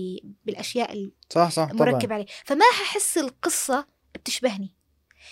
[0.45, 1.91] بالأشياء صح صح طبعا.
[1.91, 4.76] مركب عليه فما ححس القصة بتشبهني.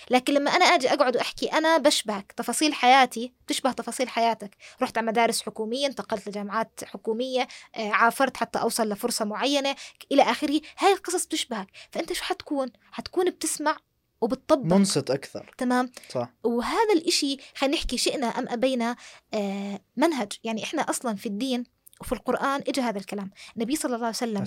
[0.09, 4.57] لكن لما أنا أجي أقعد وأحكي أنا بشبهك تفاصيل حياتي بتشبه تفاصيل حياتك.
[4.81, 9.75] رحت على مدارس حكومية انتقلت لجامعات حكومية آه، عافرت حتى أوصل لفرصة معينة
[10.11, 10.61] إلى آخره.
[10.79, 11.67] هاي القصص بتشبهك.
[11.91, 13.77] فأنت شو حتكون؟ حتكون بتسمع
[14.21, 14.75] وبتطبق.
[14.75, 15.55] منصت أكثر.
[15.57, 16.29] تمام؟ صح.
[16.43, 18.95] وهذا الإشي خلينا نحكي شئنا أم أبينا
[19.33, 20.31] آه، منهج.
[20.43, 21.63] يعني إحنا أصلا في الدين
[22.01, 23.31] وفي القرآن إجا هذا الكلام.
[23.55, 24.41] النبي صلى الله عليه وسلم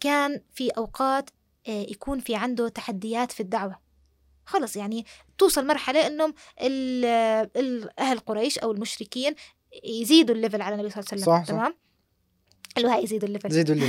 [0.00, 1.30] كان في أوقات
[1.68, 3.87] آه، يكون في عنده تحديات في الدعوة.
[4.48, 5.06] خلص يعني
[5.38, 6.06] توصل مرحلة
[7.56, 9.34] ال- أهل قريش أو المشركين
[9.84, 11.48] يزيدوا ال level على النبي صلى الله عليه وسلم صح، صح.
[11.48, 11.74] تمام
[12.76, 13.86] اللي هو هاي يزيدوا ال level زيدوا اللي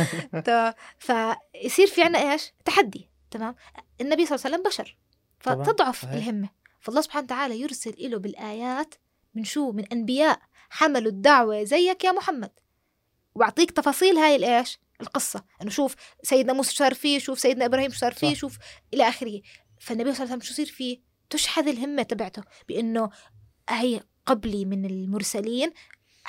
[0.46, 3.54] تمام فيصير في عنا إيش؟ تحدي تمام
[4.00, 4.96] النبي صلى الله عليه وسلم بشر
[5.44, 6.12] طبعاً، فتضعف صحيح.
[6.14, 6.48] الهمة
[6.80, 8.94] فالله سبحانه وتعالى يرسل له بالآيات
[9.34, 10.40] من شو؟ من أنبياء
[10.70, 12.50] حملوا الدعوة زيك يا محمد
[13.34, 17.90] وبعطيك تفاصيل هاي الإيش؟ القصة إنه شوف سيدنا موسى شو صار فيه شوف سيدنا إبراهيم
[17.90, 18.40] شو صار فيه صح.
[18.40, 18.58] شوف
[18.94, 19.40] إلى آخره
[19.80, 23.10] فالنبي صلى الله عليه وسلم شو يصير فيه؟ تشحذ الهمة تبعته بإنه
[23.68, 25.72] هي قبلي من المرسلين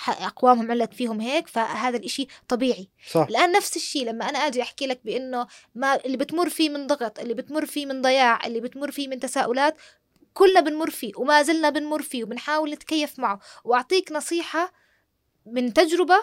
[0.07, 2.89] أقوامهم علت فيهم هيك فهذا الإشي طبيعي.
[3.11, 3.27] صح.
[3.29, 7.19] الآن نفس الشيء لما أنا أجي أحكي لك بإنه ما اللي بتمر فيه من ضغط
[7.19, 9.77] اللي بتمر فيه من ضياع اللي بتمر فيه من تساؤلات
[10.33, 13.39] كلنا بنمر فيه وما زلنا بنمر فيه وبنحاول نتكيف معه.
[13.63, 14.73] وأعطيك نصيحة
[15.45, 16.17] من تجربة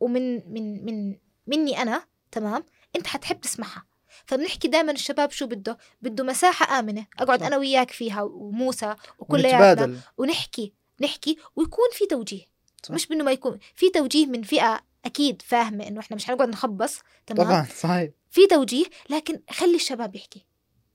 [0.00, 2.64] ومن من من مني أنا تمام؟
[2.96, 3.86] أنت حتحب تسمعها.
[4.26, 7.06] فبنحكي دائما الشباب شو بده؟ بده مساحة آمنة.
[7.18, 7.46] أقعد صح.
[7.46, 9.98] أنا وياك فيها وموسى وكلياتنا ونتبادل.
[10.18, 12.44] ونحكي نحكي ويكون في توجيه.
[12.82, 12.94] صح.
[12.94, 16.98] مش بانه ما يكون في توجيه من فئة أكيد فاهمة إنه إحنا مش حنقعد نخبص
[17.26, 18.10] تمام؟ طبعا صحيح.
[18.30, 20.46] في توجيه لكن خلي الشباب يحكي.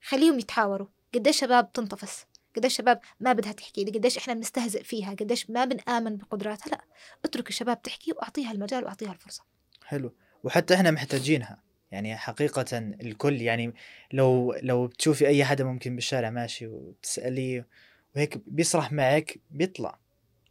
[0.02, 0.88] خليهم يتحاوروا.
[1.14, 6.18] قديش شباب تنطفس قديش شباب ما بدها تحكي؟ قديش إحنا بنستهزئ فيها؟ قديش ما بنآمن
[6.18, 6.82] بقدراتها؟ لا.
[7.26, 9.44] اترك الشباب تحكي وأعطيها المجال وأعطيها الفرصة.
[9.86, 10.14] حلو.
[10.44, 11.64] وحتى إحنا محتاجينها.
[11.94, 13.74] يعني حقيقة الكل يعني
[14.14, 17.68] لو لو بتشوفي أي حدا ممكن بالشارع ماشي وتسأليه
[18.16, 20.00] وهيك بيسرح معك بيطلع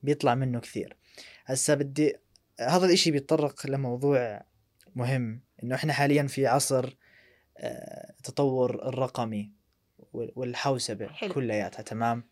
[0.02, 0.96] بيطلع منه كثير
[1.46, 2.16] هسا بدي
[2.60, 4.42] هذا الإشي بيتطرق لموضوع
[4.96, 6.96] مهم إنه إحنا حاليا في عصر
[7.58, 9.50] آه، التطور الرقمي
[10.12, 11.06] وال- والحوسبة.
[11.34, 12.24] كلياتها تمام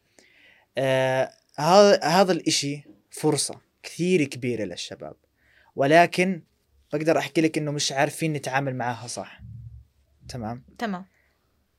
[0.78, 5.16] آه، هذا هذا الإشي فرصة كثير كبيرة للشباب
[5.76, 6.42] ولكن
[6.92, 9.40] بقدر أحكي لك إنه مش عارفين نتعامل معاها صح.
[10.28, 11.04] تمام؟ تمام.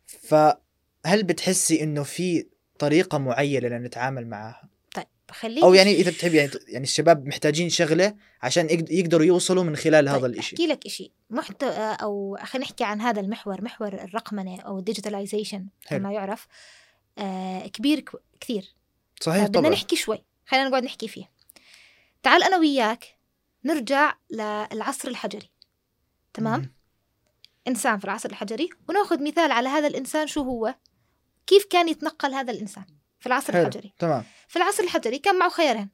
[0.08, 2.48] فهل بتحسي إنه في
[2.80, 8.16] طريقة معينة لنتعامل معاها؟ طيب خليك أو يعني إذا بتحب يعني يعني الشباب محتاجين شغلة
[8.42, 10.56] عشان يقد- يقدروا يوصلوا من خلال هذا طيب الإشي.
[10.56, 15.68] أحكي لك شيء محتوى أو خلينا نحكي عن هذا المحور محور الرقمنة أو الديجيتاليزيشن.
[15.88, 16.48] كما يعرف.
[17.18, 18.06] آه كبير
[18.42, 18.76] كثير.
[19.22, 19.72] صحيح بدنا طبعا.
[19.74, 20.24] نحكي شوي.
[20.48, 21.30] خلينا نقعد نحكي فيه.
[22.24, 23.06] تعال أنا وياك
[23.64, 25.52] نرجع للعصر الحجري.
[26.34, 26.74] تمام؟ مم.
[27.68, 30.76] إنسان في العصر الحجري ونأخذ مثال على هذا الإنسان شو هو؟
[31.48, 32.86] كيف كان يتنقل هذا الإنسان
[33.20, 34.24] في العصر حلو الحجري؟ تمام.
[34.48, 35.90] في العصر الحجري كان معه خيارين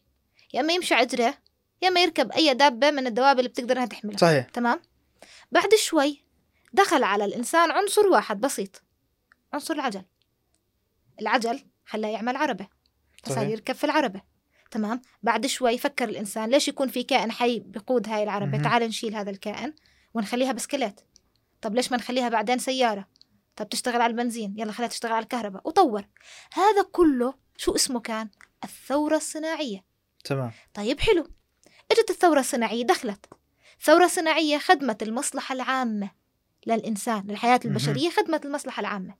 [0.53, 1.37] يا إما يمشي عجرة
[1.81, 4.49] يا إما يركب أي دابة من الدواب اللي بتقدر إنها تحملها صحيح.
[4.49, 4.81] تمام؟
[5.51, 6.23] بعد شوي
[6.73, 8.83] دخل على الإنسان عنصر واحد بسيط
[9.53, 10.03] عنصر العجل.
[11.21, 12.67] العجل خلاه يعمل عربة
[13.25, 13.47] صار.
[13.47, 14.21] يركب في العربة.
[14.71, 18.61] تمام؟ بعد شوي فكر الإنسان ليش يكون في كائن حي بقود هاي العربة مهم.
[18.61, 19.73] تعال نشيل هذا الكائن
[20.13, 21.01] ونخليها بسكليت.
[21.61, 23.07] طب ليش ما نخليها بعدين سيارة؟
[23.55, 25.67] طب تشتغل على البنزين يلا خليها تشتغل على الكهرباء.
[25.67, 26.07] وطور.
[26.53, 28.29] هذا كله شو اسمه كان؟
[28.63, 29.85] الثورة الصناعية.
[30.23, 30.51] تمام.
[30.73, 31.27] طيب حلو.
[31.91, 33.25] إجت الثورة الصناعية دخلت.
[33.79, 36.11] الثورة الصناعية خدمت المصلحة العامة
[36.67, 37.71] للإنسان للحياة مهم.
[37.71, 39.15] البشرية خدمت المصلحة العامة.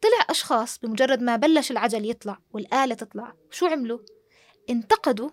[0.00, 3.98] طلع أشخاص بمجرد ما بلش العجل يطلع والآلة تطلع شو عملوا؟
[4.70, 5.30] انتقدوا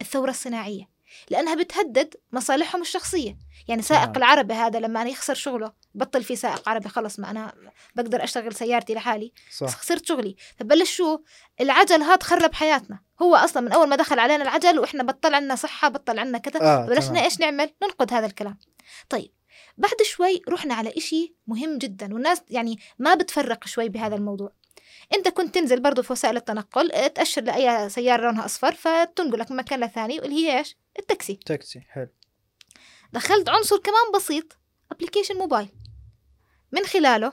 [0.00, 0.92] الثورة الصناعية
[1.30, 3.38] لأنها بتهدد مصالحهم الشخصية.
[3.68, 4.16] يعني سائق نعم.
[4.16, 7.54] العربة هذا لما أنا يخسر شغله بطل في سائق عربي خلص ما أنا
[7.94, 9.78] بقدر أشتغل سيارتي لحالي بس صح.
[9.78, 10.36] خسرت شغلي.
[10.56, 11.18] فبلش شو
[11.60, 13.00] العجل هاد خرب حياتنا.
[13.22, 16.62] هو أصلا من أول ما دخل علينا العجل وإحنا بطل عنا صحة بطل عنا كذا
[16.62, 17.24] آه بلشنا.
[17.24, 18.58] إيش نعمل؟ ننقد هذا الكلام.
[19.08, 19.32] طيب
[19.78, 24.52] بعد شوي رحنا على إشي مهم جدا والناس يعني ما بتفرق شوي بهذا الموضوع.
[25.14, 29.56] انت كنت تنزل برضو في وسائل التنقل آه، تأشر لأي سيارة لونها أصفر فتنقلك من
[29.56, 32.08] مكان لثاني واللي هي إيش التاكسي تاكسي حلو
[33.12, 34.58] دخلت عنصر كمان بسيط
[34.92, 35.68] application موبايل
[36.72, 37.32] من خلاله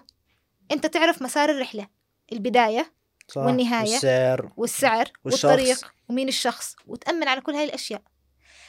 [0.72, 1.88] انت تعرف مسار الرحلة
[2.32, 2.94] البداية
[3.28, 3.92] صح والنهاية.
[3.92, 5.46] والسعر والسعر والشخص.
[5.46, 8.02] والطريق ومين الشخص وتأمن على كل هاي الأشياء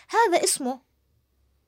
[0.08, 0.80] هذا اسمه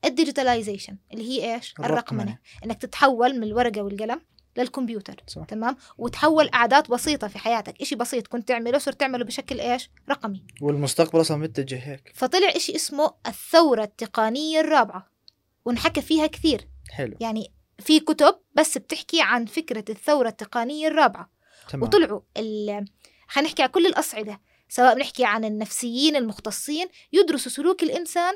[0.05, 1.93] ال digitalization اللي هي إيش الرقمنة.
[1.93, 4.21] الرقمنة إنك تتحول من الورقة والقلم
[4.57, 5.45] للكمبيوتر صح.
[5.45, 7.81] تمام؟ وتحول أعداد بسيطة في حياتك.
[7.81, 10.45] إشي بسيط كنت تعمله صرت تعمله بشكل إيش؟ رقمي.
[10.61, 12.13] والمستقبل أصلا متجه هيك.
[12.15, 15.11] فطلع إشي اسمه الثورة التقنية الرابعة
[15.65, 16.69] ونحكى فيها كثير.
[16.91, 17.17] حلو.
[17.21, 21.31] يعني في كتب بس بتحكي عن فكرة الثورة التقنية الرابعة.
[21.71, 21.83] تمام.
[21.83, 22.85] وطلعوا ال...
[23.29, 28.35] خلينا نحكي على كل الأصعدة سواء بنحكي عن النفسيين المختصين يدرسوا سلوك الإنسان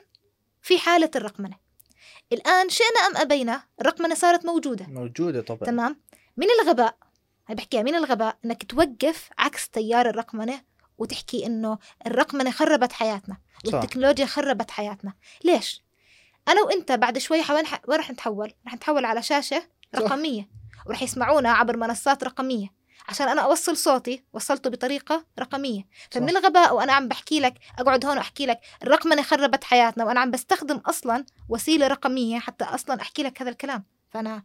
[0.62, 1.66] في حالة الرقمنة.
[2.32, 4.86] الآن شئنا أم أبينا الرقمنة صارت موجودة.
[4.88, 5.60] موجودة طبعا.
[5.60, 6.00] تمام؟
[6.36, 6.96] من الغباء
[7.48, 10.62] هاي بحكيها من الغباء إنك توقف عكس تيار الرقمنة
[10.98, 13.36] وتحكي إنه الرقمنة خربت حياتنا.
[13.64, 15.12] والتكنولوجيا خربت حياتنا
[15.44, 15.82] ليش
[16.48, 17.80] أنا وإنت بعد شوي وين ح...
[17.88, 20.00] وين رح نتحول رح نتحول على شاشة صح.
[20.00, 20.48] رقمية
[20.86, 22.68] ورح يسمعونا عبر منصات رقمية
[23.08, 26.28] عشان أنا أوصل صوتي وصلته بطريقة رقمية فمن.
[26.28, 30.76] الغباء وأنا عم بحكي لك أقعد هون وأحكي لك الرقمنة خربت حياتنا وأنا عم بستخدم
[30.76, 34.42] أصلا وسيلة رقمية حتى أصلا أحكي لك هذا الكلام فأنا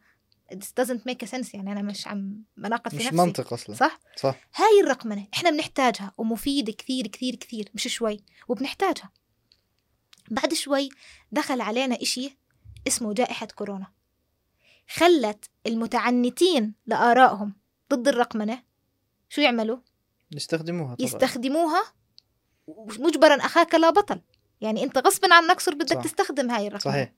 [0.52, 1.56] it doesn't make a sense.
[1.56, 3.18] يعني أنا مش عم بناقض في مش نفسي.
[3.18, 3.76] منطق أصلا.
[3.76, 4.36] صح؟ صح.
[4.56, 9.12] هاي الرقمنة إحنا بنحتاجها ومفيدة كثير كثير كثير مش شوي وبنحتاجها.
[10.32, 10.90] بعد شوي
[11.32, 12.38] دخل علينا إشي
[12.88, 13.88] اسمه جائحة كورونا.
[14.90, 17.54] خلت المتعنتين لآرائهم
[17.94, 18.64] ضد الرقمنة
[19.30, 19.78] شو يعملوا؟
[20.32, 21.08] يستخدموها طبعا.
[21.08, 21.84] يستخدموها
[23.00, 24.22] مجبرا أخاك لا بطل.
[24.62, 26.04] يعني أنت غصبا عنك صر بدك صح.
[26.04, 26.94] تستخدم هاي الرقمنة.
[26.94, 27.14] صحيح.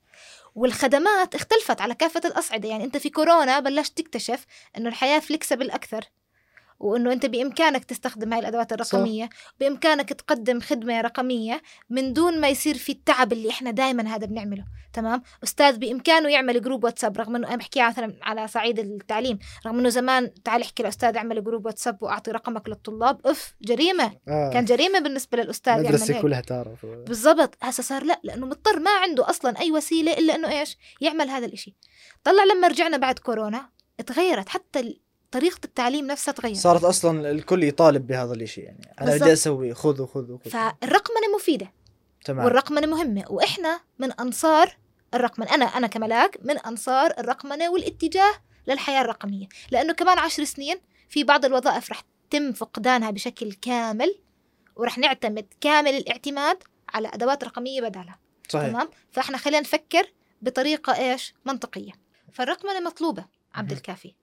[0.56, 2.70] والخدمات اختلفت على كافة الأصعدة.
[2.70, 4.46] يعني أنت في كورونا بلشت تكتشف
[4.78, 6.06] أنه الحياة flexible أكثر.
[6.84, 12.78] وأنه أنت بإمكانك تستخدم هاي الأدوات الرقمية بإمكانك تقدم خدمة رقمية من دون ما يصير
[12.78, 17.48] في التعب اللي إحنا دائما هذا بنعمله تمام؟ أستاذ بإمكانه يعمل group واتساب رغم أنه
[17.48, 22.04] أنا بحكي مثلا على صعيد التعليم رغم أنه زمان تعال احكي لأستاذ أعمل group واتساب
[22.04, 24.12] وأعطي رقمك للطلاب أف جريمة.
[24.28, 24.50] آه.
[24.54, 24.66] كان
[25.38, 26.22] للأستاذ يعمل المدرسة هيك.
[26.22, 26.86] كلها تعرف.
[26.86, 27.58] بالضبط.
[27.62, 31.46] هسه صار لا لأنه مضطر ما عنده أصلا أي وسيلة إلا إنه إيش؟ يعمل هذا
[31.46, 31.76] الإشي.
[32.24, 33.70] طلع لما رجعنا بعد كورونا
[34.08, 35.00] تغيرت حتى
[35.34, 38.96] طريقة التعليم نفسها تغيرت صارت أصلا الكل يطالب بهذا الشيء يعني.
[39.02, 39.18] أنا.
[39.18, 41.74] بدي أسوي خذوا خذوا فالرقمنه مفيدة.
[42.26, 42.46] تمام.
[42.46, 43.24] والرقمنه مهمة.
[43.30, 44.78] وإحنا من أنصار
[45.14, 48.34] الرقمنه أنا أنا كملاك من أنصار الرقمنه والاتجاه
[48.68, 49.48] للحياة الرقمية.
[49.72, 50.78] لأنه كمان عشر سنين
[51.10, 54.16] في بعض الوظائف رح تم فقدانها بشكل كامل
[54.76, 58.20] ورح نعتمد كامل الاعتماد على أدوات رقمية بدالها.
[58.50, 58.68] صحيح.
[58.68, 61.92] تمام؟ فإحنا خلينا نفكر بطريقة إيش؟ منطقية.
[62.34, 63.72] فالرقمنه مطلوبة عبد.
[63.72, 64.16] الكافي.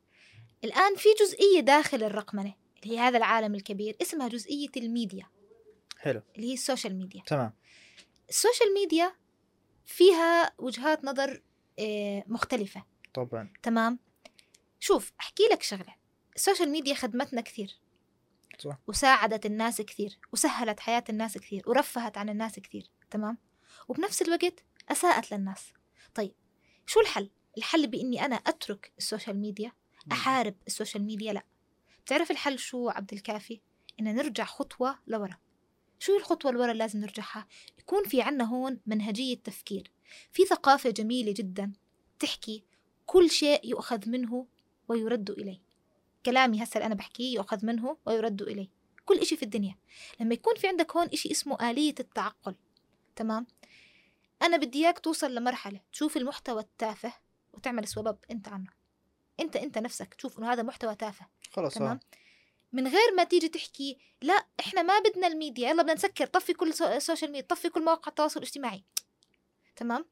[0.64, 5.27] الآن في جزئية داخل الرقمنة اللي هي هذا العالم الكبير اسمها جزئية الميديا.
[5.99, 6.23] حلو.
[6.37, 7.22] اللي هي ال social media.
[7.27, 7.53] تمام.
[8.29, 9.16] ال social media
[9.87, 11.42] فيها وجهات نظر
[11.79, 12.85] آه، مختلفة.
[13.14, 13.53] طبعا.
[13.62, 13.99] تمام؟
[14.81, 15.94] شوف أحكي لك شغلة.
[16.37, 17.81] ال social media خدمتنا كثير.
[18.59, 18.79] صح.
[18.87, 22.90] وساعدت الناس كثير وسهلت حياة الناس كثير ورفهت عن الناس كثير.
[23.11, 23.38] تمام؟
[23.88, 25.73] وبنفس الوقت أساءت للناس.
[26.14, 26.35] طيب
[26.87, 29.72] شو الحل؟ الحل بإني أنا أترك ال social media
[30.12, 31.44] أحارب ال social media لا.
[32.05, 33.61] بتعرف الحل شو عبد الكافي؟
[34.01, 35.38] إن نرجع خطوة لورا.
[35.99, 37.46] شو الخطوة اللي لازم نرجعها؟
[37.79, 39.90] يكون في عنا هون منهجية تفكير.
[40.33, 41.73] في ثقافة جميلة جدا
[42.18, 42.64] تحكي
[43.07, 44.46] كل شيء يؤخذ منه
[44.88, 45.61] ويرد إليه.
[46.27, 48.68] كلامي هسه اللي أنا بحكيه يؤخذ منه ويرد إليه.
[49.05, 49.77] كل إشي في الدنيا.
[50.20, 52.55] لما يكون في عندك هون إشي اسمه آلية التعقل
[53.16, 53.46] تمام؟
[54.42, 57.12] أنا بدي إياك توصل لمرحلة تشوف المحتوى التافه
[57.53, 58.80] وتعمل swipe up أنت عنه.
[59.40, 62.00] أنت أنت نفسك تشوف إنه هذا محتوى تافه خلص تمام؟ تمام
[62.72, 66.74] من غير ما تيجي تحكي لا إحنا ما بدنا الميديا يلا بدنا نسكر طفي كل
[66.74, 68.85] so- social media طفي كل مواقع التواصل الاجتماعي
[69.76, 70.05] تمام؟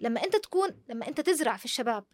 [0.00, 2.04] لما انت تكون لما انت تزرع في الشباب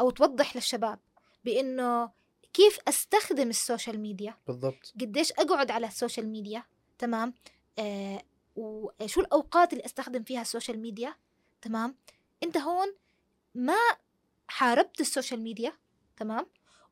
[0.00, 0.98] أو توضح للشباب
[1.44, 2.10] بإنه
[2.52, 4.92] كيف أستخدم ال social media بالضبط.
[5.00, 6.64] قديش أقعد على ال social media
[6.98, 7.34] تمام؟
[7.78, 8.22] آه
[8.56, 11.14] وشو الأوقات اللي أستخدم فيها ال social media
[11.62, 11.96] تمام؟
[12.42, 12.94] أنت هون
[13.54, 13.76] ما
[14.48, 15.72] حاربت ال social media
[16.16, 16.46] تمام؟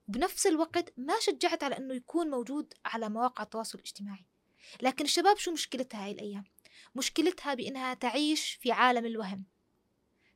[0.08, 4.26] وبنفس الوقت ما شجعت على إنه يكون موجود على مواقع التواصل الاجتماعي.
[4.82, 6.44] لكن الشباب شو مشكلتها هاي الأيام؟
[6.94, 9.44] مشكلتها بإنها تعيش في عالم الوهم.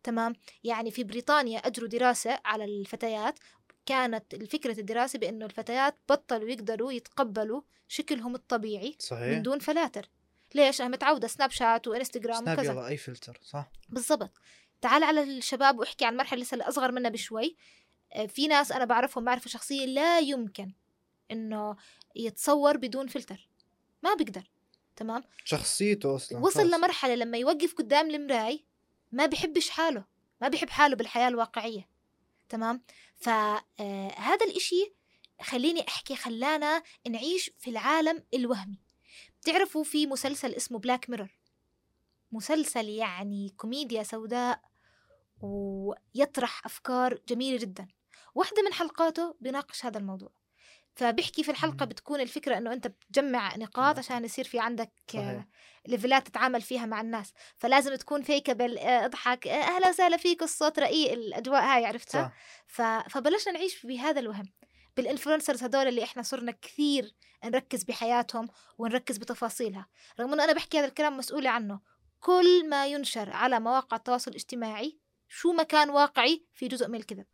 [0.03, 3.39] تمام؟ يعني في بريطانيا أجروا دراسة على الفتيات
[3.87, 10.09] كانت الفكرة الدراسة بأنه الفتيات بطلوا يقدروا يتقبلوا شكلهم الطبيعي من صحيح دون فلاتر.
[10.55, 12.73] ليش؟ أنا متعودة سناب شات وإنستغرام سناب وكذا.
[12.73, 14.41] يلا أي فلتر صح؟ بالضبط.
[14.81, 17.57] تعال على الشباب واحكي عن المرحلة لسه اللي أصغر منا بشوي.
[18.29, 20.73] في ناس أنا بعرفهم معرفة شخصية لا يمكن
[21.31, 21.77] إنه
[22.17, 23.49] يتصور بدون فلتر.
[24.03, 24.51] ما بيقدر
[24.97, 26.75] تمام؟ شخصيته أصلا وصل خلص.
[26.75, 28.65] لمرحلة لما يوقف قدام المراي
[29.13, 30.05] ما بيحبش حاله
[30.41, 31.89] ما بيحب حاله بالحياة الواقعية
[32.49, 32.83] تمام؟
[33.17, 34.93] فهذا الإشي
[35.43, 38.79] خليني أحكي خلانا نعيش في العالم الوهمي.
[39.41, 41.39] بتعرفوا في مسلسل اسمه بلاك ميرور
[42.33, 44.61] مسلسل يعني كوميديا سوداء
[45.41, 47.89] ويطرح أفكار جميلة جدا.
[48.35, 50.33] واحدة من حلقاته بيناقش هذا الموضوع.
[50.97, 51.87] فبيحكي في الحلقة.
[51.87, 55.45] بتكون الفكرة أنه أنت بتجمع نقاط عشان يصير في عندك صحيح.
[55.87, 57.33] level ات تتعامل فيها مع الناس.
[57.57, 62.23] فلازم تكون فيك بال آه، اضحك آه، أهلا وسهلا فيك الصوت رقيق الأجواء هاي عرفتها؟
[62.23, 62.33] صح.
[62.67, 62.83] ف...
[63.11, 64.53] فبلشنا نعيش بهذا الوهم.
[64.97, 69.87] بال influencers هدول اللي إحنا صرنا كثير نركز بحياتهم ونركز بتفاصيلها.
[70.21, 71.81] رغم إنه أنا بحكي هذا الكلام مسؤولة عنه.
[72.21, 77.27] كل ما ينشر على مواقع التواصل الاجتماعي شو ما كان واقعي في جزء من الكذب.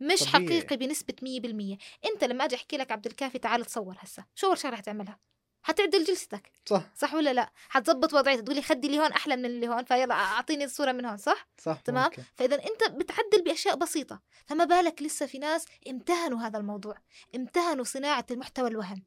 [0.00, 0.32] مش طبيعي.
[0.32, 4.58] حقيقي بنسبة 100% أنت لما أجي أحكي لك عبد الكافي تعال تصور هسا شو أول
[4.58, 5.18] شغلة حتعملها؟
[5.62, 6.82] حتعدل جلستك صح.
[6.96, 8.44] صح ولا لا؟ حتظبط وضعيتك.
[8.44, 11.80] تقولي خدي اللي هون أحلى من اللي هون فيلا أعطيني الصورة من هون صح؟ صح
[11.80, 12.04] تمام.
[12.04, 12.22] ممكن.
[12.36, 14.20] فإذا أنت بتعدل بأشياء بسيطة.
[14.46, 16.94] فما بالك لسه في ناس امتهنوا هذا الموضوع.
[17.36, 19.04] امتهنوا صناعة المحتوى الوهم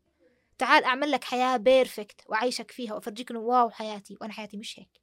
[0.58, 5.01] تعال أعمل لك حياة perfect واعيشك فيها وأفرجيك إنه wow حياتي وأنا حياتي مش هيك.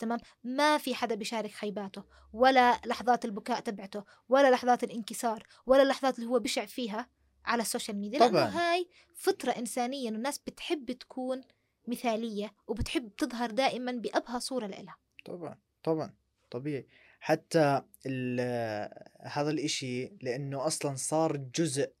[0.00, 6.18] تمام ما في حدا بيشارك خيباته ولا لحظات البكاء تبعته ولا لحظات الانكسار ولا اللحظات
[6.18, 7.08] اللي هو بشع فيها
[7.44, 8.28] على ال social media.
[8.28, 8.44] طبعاً.
[8.44, 11.40] هاي فطرة إنسانية إنه الناس بتحب تكون
[11.88, 16.14] مثالية وبتحب تظهر دائما بأبهى صورة لها طبعا طبعا.
[16.50, 16.86] طبيعي.
[17.20, 21.92] حتى ال- هذا الإشي لأنه أصلا صار جزء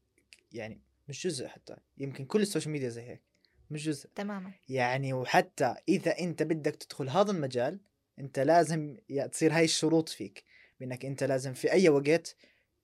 [0.52, 3.22] يعني مش جزء حتى يمكن كل ال social media زي هيك
[3.70, 4.08] مش جزء.
[4.14, 4.52] تماما.
[4.68, 7.80] يعني وحتى إذا أنت بدك تدخل هذا المجال
[8.20, 10.44] أنت لازم يا- تصير هاي الشروط فيك
[10.80, 12.36] بأنك أنت لازم في أي وقت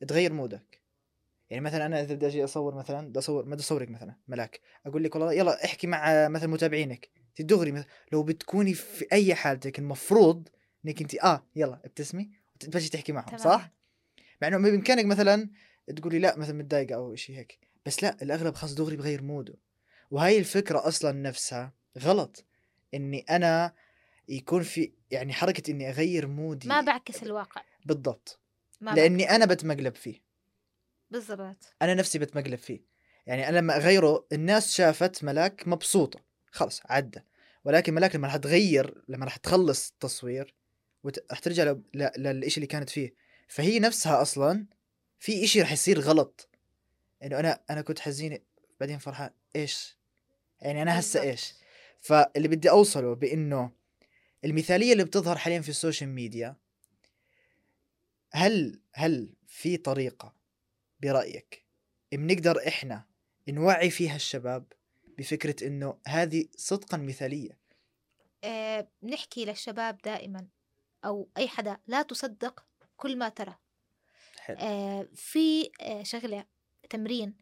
[0.09, 0.81] تغير مودك.
[1.51, 4.61] يعني مثلا أنا إذا بدي أجي أصور مثلا بدي أصور ما بدي أصورك مثلا ملاك.
[4.87, 7.09] أقول لك والله يلا احكي مع مثلا متابعينك.
[7.29, 10.49] انت دغري مثلا لو بتكوني في أي حالتك المفروض
[10.87, 13.39] إنك أنت آه يلا ابتسمي وتبلشي تحكي معهم تمام.
[13.39, 13.71] صح؟
[14.43, 15.51] مع إنه بإمكانك مثلا
[15.97, 17.59] تقولي لا مثلا متضايقة أو شيء هيك.
[17.87, 19.55] بس لا الأغلب خاص دغري بغير موده.
[20.11, 22.45] وهاي الفكرة أصلا نفسها غلط.
[22.95, 23.73] إني أنا
[24.29, 27.63] يكون في يعني حركة إني أغير مودي ما بعكس الواقع.
[27.85, 28.39] بالضبط.
[28.81, 30.23] ما لأني أنا بتمقلب فيه.
[31.11, 31.75] بالضبط.
[31.83, 32.81] أنا نفسي بتمقلب فيه.
[33.27, 36.21] يعني أنا لما أغيره الناس شافت ملاك مبسوطة.
[36.51, 37.21] خلص عدى.
[37.65, 40.55] ولكن ملاك لما راح تغير لما راح تخلص التصوير
[41.05, 43.15] وراح ترجع ل- ل- للإشي اللي كانت فيه.
[43.49, 44.67] فهي نفسها أصلا
[45.19, 46.49] في إشي راح يصير غلط.
[47.23, 48.39] إنه أنا أنا كنت حزين
[48.81, 49.31] بعدين فرحان.
[49.57, 49.97] إيش؟
[50.61, 51.23] يعني أنا هسه.
[51.23, 51.55] إيش؟
[52.01, 53.71] فاللي بدي أوصله بإنه
[54.45, 56.57] المثالية اللي بتظهر حاليا في السوشيال ميديا
[58.33, 60.35] هل هل في طريقة
[61.01, 61.65] برأيك
[62.13, 63.05] بنقدر إحنا
[63.49, 64.73] نوعي فيها الشباب
[65.19, 67.59] بفكرة إنه هذه صدقا مثالية؟
[68.45, 70.47] آه نحكي للشباب دائما
[71.05, 72.67] أو أي حدا لا تصدق
[72.97, 73.55] كل ما ترى.
[74.39, 74.57] حلو.
[74.61, 76.45] آه في آه شغلة
[76.91, 77.37] تمرين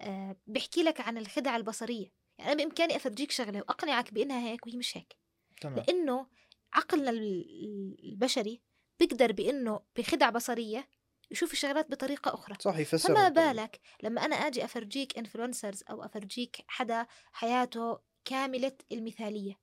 [0.00, 2.12] آه بيحكي لك عن الخدع البصرية.
[2.38, 5.16] يعني أنا بإمكاني أفرجيك شغلة وأقنعك بإنها هيك وهي مش هيك.
[5.64, 5.84] تمام.
[5.88, 6.26] لأنه
[6.72, 8.60] عقلنا ال- البشري
[9.00, 10.88] بيقدر بإنه بخدع بصرية
[11.30, 12.56] يشوف الشغلات بطريقة أخرى.
[12.60, 13.28] صح يفسر فما.
[13.28, 19.58] بالك لما أنا آجي أفرجيك انفلونسرز أو أفرجيك حدا حياته كاملة المثالية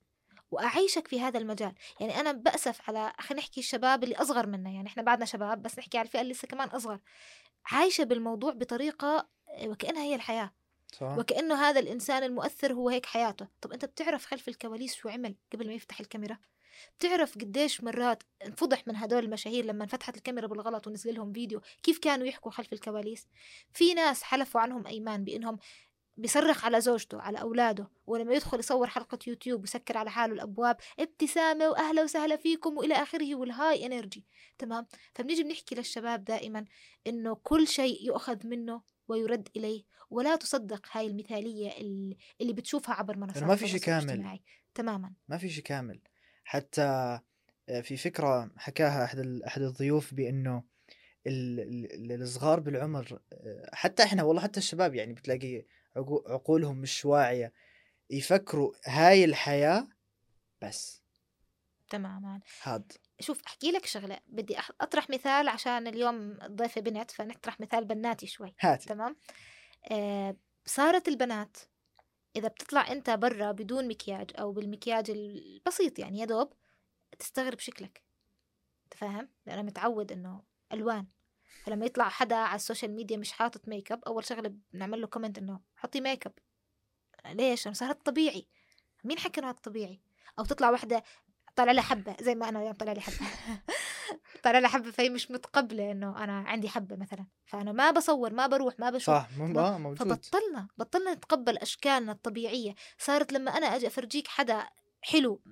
[0.50, 4.88] وأعيشك في هذا المجال؟ يعني أنا بأسف على خلينا نحكي الشباب اللي أصغر منا يعني
[4.88, 6.98] إحنا بعدنا شباب بس نحكي على الفئة اللي لسه كمان أصغر.
[7.64, 9.28] عايشة بالموضوع بطريقة
[9.64, 10.52] وكأنها هي الحياة.
[10.92, 11.18] صح.
[11.18, 13.48] وكأنه هذا الإنسان المؤثر هو هيك حياته.
[13.60, 16.38] طب أنت بتعرف خلف الكواليس شو عمل قبل ما يفتح الكاميرا؟
[16.98, 21.98] بتعرف قديش مرات انفضح من هدول المشاهير لما انفتحت الكاميرا بالغلط ونزل لهم فيديو كيف
[21.98, 23.28] كانوا يحكوا خلف الكواليس؟
[23.72, 25.58] في ناس حلفوا عنهم أيمان بأنهم
[26.16, 31.68] بيصرخ على زوجته على أولاده ولما يدخل يصور حلقة يوتيوب ويسكر على حاله الأبواب ابتسامة
[31.68, 34.24] وأهلا وسهلا فيكم وإلى آخره وال high energy
[34.58, 36.64] تمام؟ فبنيجي بنحكي للشباب دائما
[37.06, 38.82] إنه كل شيء يؤخذ منه
[39.12, 39.84] ويرد إليه.
[40.10, 44.04] ولا تصدق هاي المثالية ال- اللي بتشوفها عبر منصات ما في شيء كامل.
[44.04, 44.42] الاجتماعي.
[44.74, 45.12] تماما.
[45.28, 46.00] ما في شيء كامل.
[46.44, 46.82] حتى
[47.68, 50.62] آه، في فكرة حكاها أحد أحد الضيوف بأنه
[51.26, 51.60] ال-
[52.12, 55.64] ال- الصغار بالعمر آه، حتى إحنا والله حتى الشباب يعني بتلاقي
[55.98, 57.52] عقو- عقولهم مش واعية.
[58.10, 59.88] يفكروا هاي الحياة
[60.62, 61.02] بس.
[61.90, 62.40] تماما.
[62.62, 68.26] هاد شوف أحكي لك شغلة بدي أطرح مثال عشان اليوم الضيفه بنت فنطرح مثال بناتي
[68.26, 68.86] شوي هاتي.
[68.86, 69.16] تمام؟
[69.90, 70.36] آه
[70.66, 71.56] صارت البنات
[72.36, 76.52] إذا بتطلع أنت برا بدون مكياج أو بالمكياج البسيط يعني يا دوب
[77.18, 78.02] تستغرب شكلك
[78.84, 80.42] أنت فاهم؟ لأنه متعود إنه
[80.72, 81.06] ألوان.
[81.64, 85.06] فلما يطلع حدا على ال social media مش حاطط ميك اب أول شغلة بنعمل له
[85.06, 86.32] comment إنه حطي ميك اب
[87.26, 88.48] ليش؟ أنا صار هاد طبيعي.
[89.04, 90.00] مين حكى إنه هاد طبيعي؟
[90.38, 91.02] أو تطلع واحدة
[91.54, 93.26] طالع لها حبة زي ما أنا اليوم طالع لي حبة.
[94.44, 97.26] طالع لها حبة فهي مش متقبلة إنه أنا عندي حبة مثلا.
[97.44, 99.14] فأنا ما بصور ما بروح ما بشوف.
[99.14, 99.98] صح مو آه موجود.
[99.98, 102.74] فبطلنا بطلنا نتقبل أشكالنا الطبيعية.
[102.98, 104.68] صارت لما أنا أجي أفرجيك حدا
[105.02, 105.42] حلو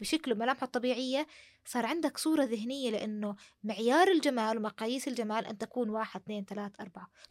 [0.00, 1.26] بشكله ملامحه الطبيعية
[1.64, 6.72] صار عندك صورة ذهنية لإنه معيار الجمال ومقاييس الجمال أن تكون واحد اثنين ثلاث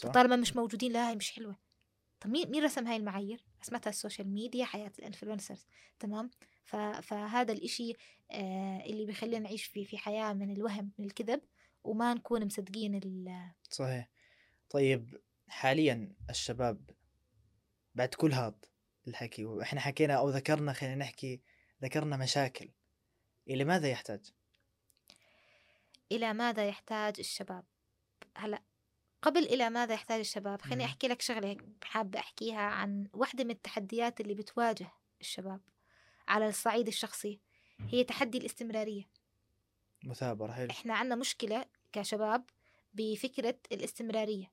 [0.04, 0.12] صح.
[0.12, 1.58] طالما مش موجودين لا هي مش حلوة.
[2.20, 5.68] طب مين مين رسم هاي المعايير؟ رسمتها ال social media حياة ال influencers
[6.00, 6.30] تمام؟
[7.02, 7.94] فهذا الإشي
[8.32, 11.42] آه اللي بيخلينا نعيش في في حياة من الوهم من الكذب
[11.84, 13.52] وما نكون مصدقين ال...
[13.70, 14.10] صحيح
[14.70, 16.90] طيب حاليا الشباب
[17.96, 18.60] بعد كل هذا
[19.08, 21.42] الحكي وإحنا حكينا أو ذكرنا خلينا نحكي
[21.84, 22.70] ذكرنا مشاكل
[23.48, 24.34] إلى ماذا يحتاج؟
[26.12, 27.66] إلى ماذا يحتاج الشباب
[28.38, 28.64] هلأ
[29.22, 30.90] قبل إلى ماذا يحتاج الشباب خليني مم.
[30.90, 34.92] أحكي لك شغلة هيك حابة أحكيها عن واحدة من التحديات اللي بتواجه
[35.22, 35.62] الشباب
[36.30, 37.40] على الصعيد الشخصي.
[37.80, 39.10] هي تحدي الاستمرارية.
[40.04, 42.44] مثابرة حلو إحنا عنا مشكلة كشباب
[42.94, 44.52] بفكرة الاستمرارية.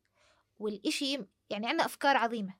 [0.58, 1.18] والإشي
[1.50, 2.54] يعني عنا أفكار عظيمة.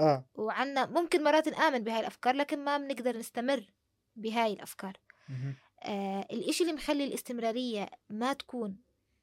[0.00, 0.24] آه.
[0.34, 3.64] وعنا ممكن مرات نآمن بهاي الأفكار لكن ما بنقدر نستمر
[4.16, 4.96] بهاي الأفكار.
[5.82, 8.76] آه الإشي اللي مخلي الاستمرارية ما تكون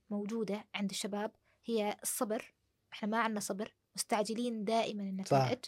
[0.10, 1.32] موجودة عند الشباب
[1.66, 2.54] هي الصبر.
[2.94, 5.60] إحنا ما عنا صبر مستعجلين دائما النتائج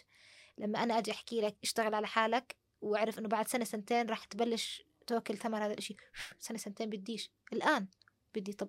[0.58, 4.82] لما أنا أجي أحكي لك اشتغل على حالك وأعرف إنه بعد سنة سنتين راح تبلش
[5.06, 5.96] توكل ثمر هذا الإشي.
[6.38, 7.30] سنة سنتين بديش.
[7.52, 7.86] الآن
[8.34, 8.68] بدي طب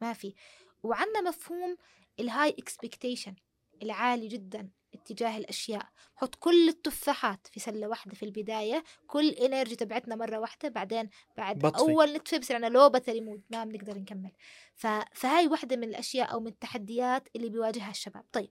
[0.00, 0.34] ما في.
[0.82, 1.76] وعنا مفهوم
[2.20, 3.34] ال high expectation
[3.82, 5.88] العالي جدا اتجاه الأشياء.
[6.16, 11.58] حط كل التفاحات في سلة واحدة في البداية كل energy تبعتنا مرة واحدة بعدين بعد
[11.58, 11.80] بطفي.
[11.80, 14.32] أول نتفه بصير عنا low battery mode ما بنقدر نكمل.
[14.74, 14.86] ف...
[15.12, 18.24] فهاي واحدة من الأشياء أو من التحديات اللي بيواجهها الشباب.
[18.32, 18.50] طيب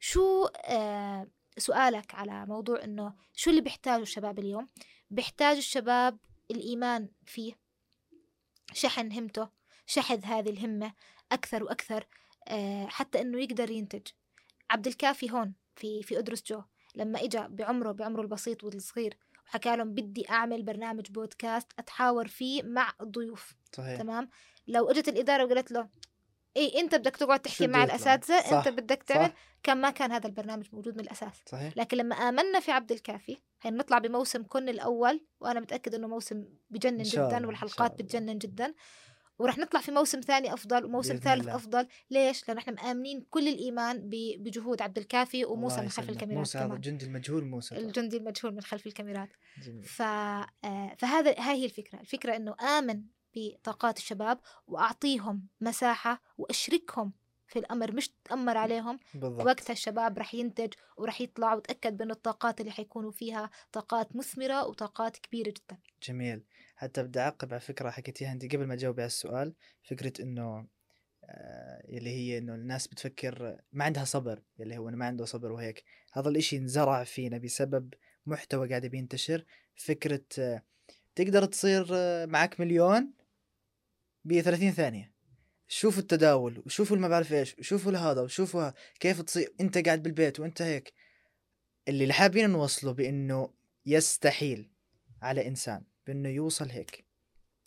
[0.00, 1.28] شو آه
[1.58, 4.68] سؤالك على موضوع إنه شو اللي بيحتاجه الشباب اليوم؟
[5.10, 6.18] بيحتاج الشباب
[6.50, 7.58] الإيمان فيه.
[8.72, 9.48] شحن همته
[9.86, 10.92] شحذ هذه الهمة
[11.32, 12.06] أكثر وأكثر
[12.48, 14.06] آه حتى إنه يقدر ينتج.
[14.70, 16.62] عبد الكافي هون في في أدرس جو.
[16.94, 22.92] لما إجا بعمره بعمره البسيط والصغير وحكى لهم بدي أعمل برنامج بودكاست أتحاور فيه مع
[23.00, 23.98] الضيوف صحيح.
[23.98, 24.30] تمام؟
[24.68, 25.88] لو إجت الإدارة وقالت له
[26.56, 30.12] اي أنت بدك تقعد تحكي مع؟ الأساتذة صح، انت بدك تعمل صح كان ما كان
[30.12, 34.68] هذا البرنامج موجود من الأساس صحيح لكن لما آمنا في عبد الكافي هنطلع بموسم كن
[34.68, 38.02] الأول وأنا متأكد إنه موسم بجنن جدا والحلقات.
[38.02, 38.74] بتجنن جدا
[39.38, 41.56] ورح نطلع في موسم ثاني أفضل وموسم ثالث الله.
[41.56, 46.10] أفضل ليش لأنه إحنا مآمنين كل الإيمان بجهود عبد الكافي وموسى من خلف.
[46.10, 47.76] الكاميرات موسى هذا الجندي المجهول موسى.
[47.76, 49.28] الجندي المجهول من خلف الكاميرات.
[49.84, 50.02] ف...
[50.02, 53.02] آه، فهذا هاي هي الفكرة الفكرة أنه آمن
[53.36, 57.12] بطاقات الشباب وأعطيهم مساحة وأشركهم
[57.46, 58.98] في الأمر مش تأمر عليهم.
[59.14, 59.46] بالضبط.
[59.46, 65.16] وقتها الشباب رح ينتج ورح يطلع وتأكد بأن الطاقات اللي حيكونوا فيها طاقات مثمرة وطاقات
[65.16, 65.78] كبيرة جدا.
[66.02, 66.42] جميل.
[66.76, 69.54] حتى بدي أعقب على فكرة حكيتيها انت قبل ما تجاوبي على السؤال.
[69.82, 70.66] فكرة إنه
[71.24, 75.84] آه، اللي هي إنه الناس بتفكر ما عندها صبر اللي هو ما عنده صبر وهيك.
[76.12, 77.94] هذا الإشي انزرع فينا بسبب
[78.26, 79.44] محتوى قاعد بينتشر.
[79.74, 80.62] فكرة آه،
[81.14, 83.12] تقدر تصير آه، معك مليون
[84.26, 85.12] ب 30 ثانية.
[85.68, 88.70] شوفوا التداول وشوفوا ما بعرف إيش وشوفوا هذا وشوفوا
[89.00, 90.92] كيف تصير أنت قاعد بالبيت وأنت هيك.
[91.88, 93.50] اللي حابين نوصله بإنه
[93.86, 94.70] يستحيل
[95.22, 97.04] على إنسان بإنه يوصل هيك.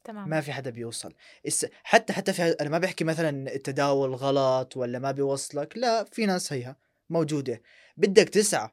[0.04, 0.30] تمام.
[0.30, 1.14] ما في حدا بيوصل.
[1.46, 1.66] الس...
[1.84, 6.54] حتى حتى في أنا ما بحكي مثلا التداول غلط ولا ما بيوصلك لا في ناس
[6.54, 6.76] هيها
[7.10, 7.62] موجودة.
[7.98, 8.70] بدك تسعى.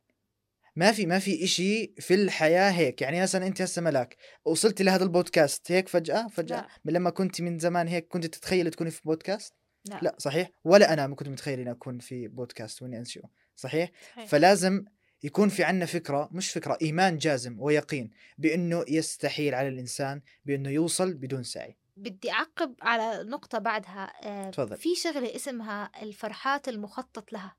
[0.76, 3.02] ما في ما في إشي في الحياة هيك.
[3.02, 6.68] يعني مثلا أنت هسه ملاك وصلتي لهذا البودكاست هيك فجأة فجأة؟ لا.
[6.84, 9.54] من لما كنت من زمان هيك كنت تتخيلي تكوني في بودكاست؟
[9.84, 13.90] لا, لا صحيح؟ ولا أنا ما كنت متخيل إني أكون في بودكاست وإني أنشئه صحيح؟
[14.12, 14.26] صحيح.
[14.26, 14.84] فلازم
[15.22, 21.14] يكون في عنا فكرة مش فكرة إيمان جازم ويقين بأنه يستحيل على الإنسان بأنه يوصل
[21.14, 21.76] بدون سعي.
[21.96, 24.12] بدي أعقب على نقطة بعدها.
[24.22, 24.76] آه، تفضل.
[24.76, 27.56] في شغلة اسمها الفرحات المخطط لها.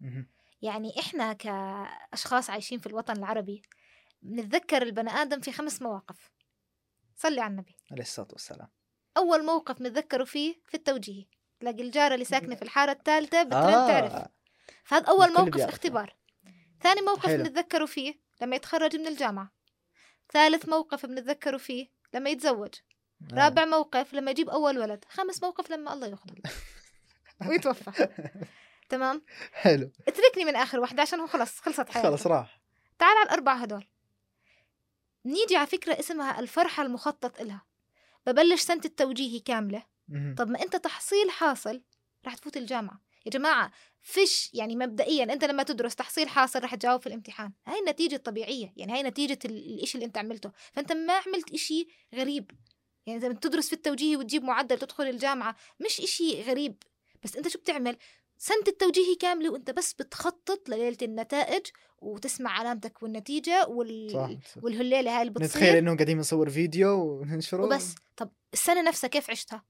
[0.00, 0.26] مهم.
[0.62, 3.62] يعني إحنا كأشخاص عايشين في الوطن العربي
[4.22, 6.30] بنتذكر البني آدم في خمس مواقف.
[7.16, 7.76] صلي على النبي.
[7.92, 8.68] عليه الصلاة والسلام.
[9.16, 11.24] أول موقف نتذكره فيه في التوجيه.
[11.60, 14.28] تلاقي الجارة اللي ساكنة في الحارة الثالثة بترن تعرف.
[14.84, 15.60] فهذا أول موقف.
[15.60, 16.16] اختبار.
[16.82, 17.42] ثاني موقف حلو.
[17.42, 19.50] بنتذكره فيه لما يتخرج من الجامعة.
[20.32, 22.74] ثالث موقف بنتذكره فيه لما يتزوج.
[23.32, 23.34] آه.
[23.34, 25.04] رابع موقف لما يجيب أول ولد.
[25.08, 26.42] خامس موقف لما الله يأخذه.
[27.48, 28.08] ويتوفى.
[28.90, 29.22] تمام؟
[29.52, 29.90] حلو.
[30.08, 32.60] اتركني من آخر واحدة عشان هو خلص خلصت حياته خلص راح.
[32.98, 33.86] تعال على الأربعة هدول.
[35.24, 37.66] نيجي على فكرة اسمها الفرحة المخطط إلها.
[38.26, 39.82] ببلش سنة التوجيهي كاملة.
[40.08, 40.34] مهم.
[40.38, 41.82] طب ما أنت تحصيل حاصل
[42.26, 43.00] رح تفوت الجامعة.
[43.26, 47.52] يا جماعة فيش يعني مبدئيا أنت لما تدرس تحصيل حاصل رح تجاوب في الامتحان.
[47.66, 48.72] هاي النتيجة الطبيعية.
[48.76, 50.50] يعني هاي نتيجة ال- الإشي اللي أنت عملته.
[50.72, 52.50] فأنت ما عملت إشي غريب.
[53.06, 56.82] يعني إذا بتدرس في التوجيهي وتجيب معدل تدخل الجامعة مش إشي غريب.
[57.22, 57.96] بس أنت شو بتعمل؟
[58.42, 61.66] سنة التوجيهي كاملة وأنت بس بتخطط لليلة النتائج
[61.98, 64.10] وتسمع علامتك والنتيجة وال...
[64.12, 65.48] صح والهليلة هاي اللي بتصير.
[65.48, 67.64] نتخيل انه قاعدين نصور فيديو وننشره.
[67.64, 67.94] وبس.
[68.16, 69.64] طب السنة نفسها كيف عشتها؟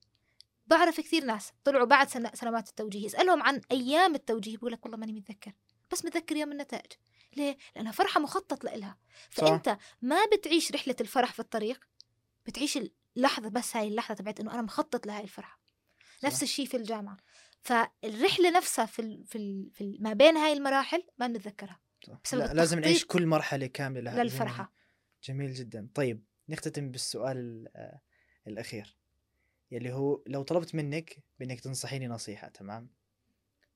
[0.66, 4.98] بعرف كثير ناس طلعوا بعد سنة سنوات التوجيه اسألهم عن أيام التوجيه بقول لك والله
[4.98, 5.52] ماني متذكر.
[5.92, 6.92] بس متذكر يوم النتائج.
[7.36, 8.98] ليه؟ لأنها فرحة مخطط لإلها.
[9.30, 9.44] صح.
[9.44, 11.80] فأنت ما بتعيش رحلة الفرح في الطريق
[12.46, 12.78] بتعيش
[13.16, 15.60] اللحظة بس هاي اللحظة تبعت إنه أنا مخطط لهاي الفرحة.
[16.24, 16.42] نفس صح.
[16.42, 17.16] الشيء في الجامعة.
[17.62, 21.80] فالرحلة نفسها في ال في, ال في ما بين هاي المراحل ما بنتذكرها.
[22.32, 24.72] لا لازم نعيش كل مرحلة كاملة لها للفرحة.
[25.24, 25.88] جميل جدا.
[25.94, 28.00] طيب نختتم بالسؤال ال- آه،
[28.46, 28.96] الأخير
[29.70, 32.88] يلي هو لو طلبت منك بإنك تنصحيني نصيحة تمام؟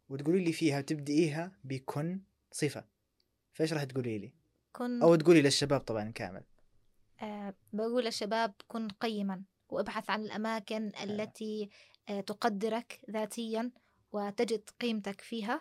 [0.09, 2.20] وتقولي لي فيها تبدئيها بكن
[2.53, 2.85] صفة
[3.53, 4.32] فإيش راح تقولي لي؟
[4.72, 6.45] كن أو تقولي للشباب طبعا كامل.
[7.22, 11.68] آه، بقول للشباب كن قيما وابحث عن الأماكن التي
[12.07, 13.70] تقدرك ذاتيا
[14.12, 15.61] وتجد قيمتك فيها.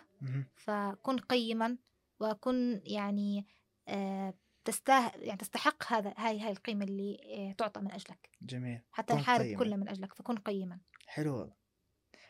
[0.56, 1.76] فكن قيما
[2.20, 3.46] وكن يعني
[3.88, 4.34] آه،
[4.64, 7.18] تستاه يعني تستحق هذا هاي هاي القيمة اللي
[7.50, 8.30] آه، تعطى من أجلك.
[8.42, 8.80] جميل.
[8.92, 9.58] حتى كن الحارب قيماً.
[9.58, 10.78] كلها من أجلك فكن قيما.
[11.06, 11.54] حلو والله.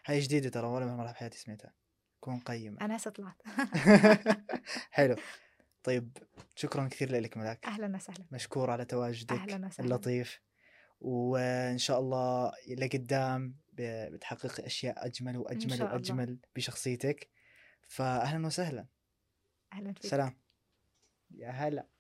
[0.07, 1.75] هاي جديدة ترى ولا مرة في حياتي سمعتها.
[2.21, 3.43] كون قيم أنا هسه طلعت
[4.91, 5.17] حلو.
[5.83, 6.19] طيب
[6.57, 7.67] شكرا كثير لك ملاك.
[7.67, 8.25] أهلا وسهلا.
[8.33, 9.33] مشكور على تواجدك.
[9.33, 9.89] أهلا وسهلا.
[9.89, 10.41] اللطيف.
[11.01, 15.85] وإن شاء الله لقدام بتحقق أشياء أجمل وأجمل الله.
[15.95, 17.31] وأجمل بشخصيتك.
[17.89, 18.87] فاهلا وسهلا.
[19.73, 20.11] أهلا فيك.
[20.11, 20.37] سلام.
[21.31, 21.94] يا هلا.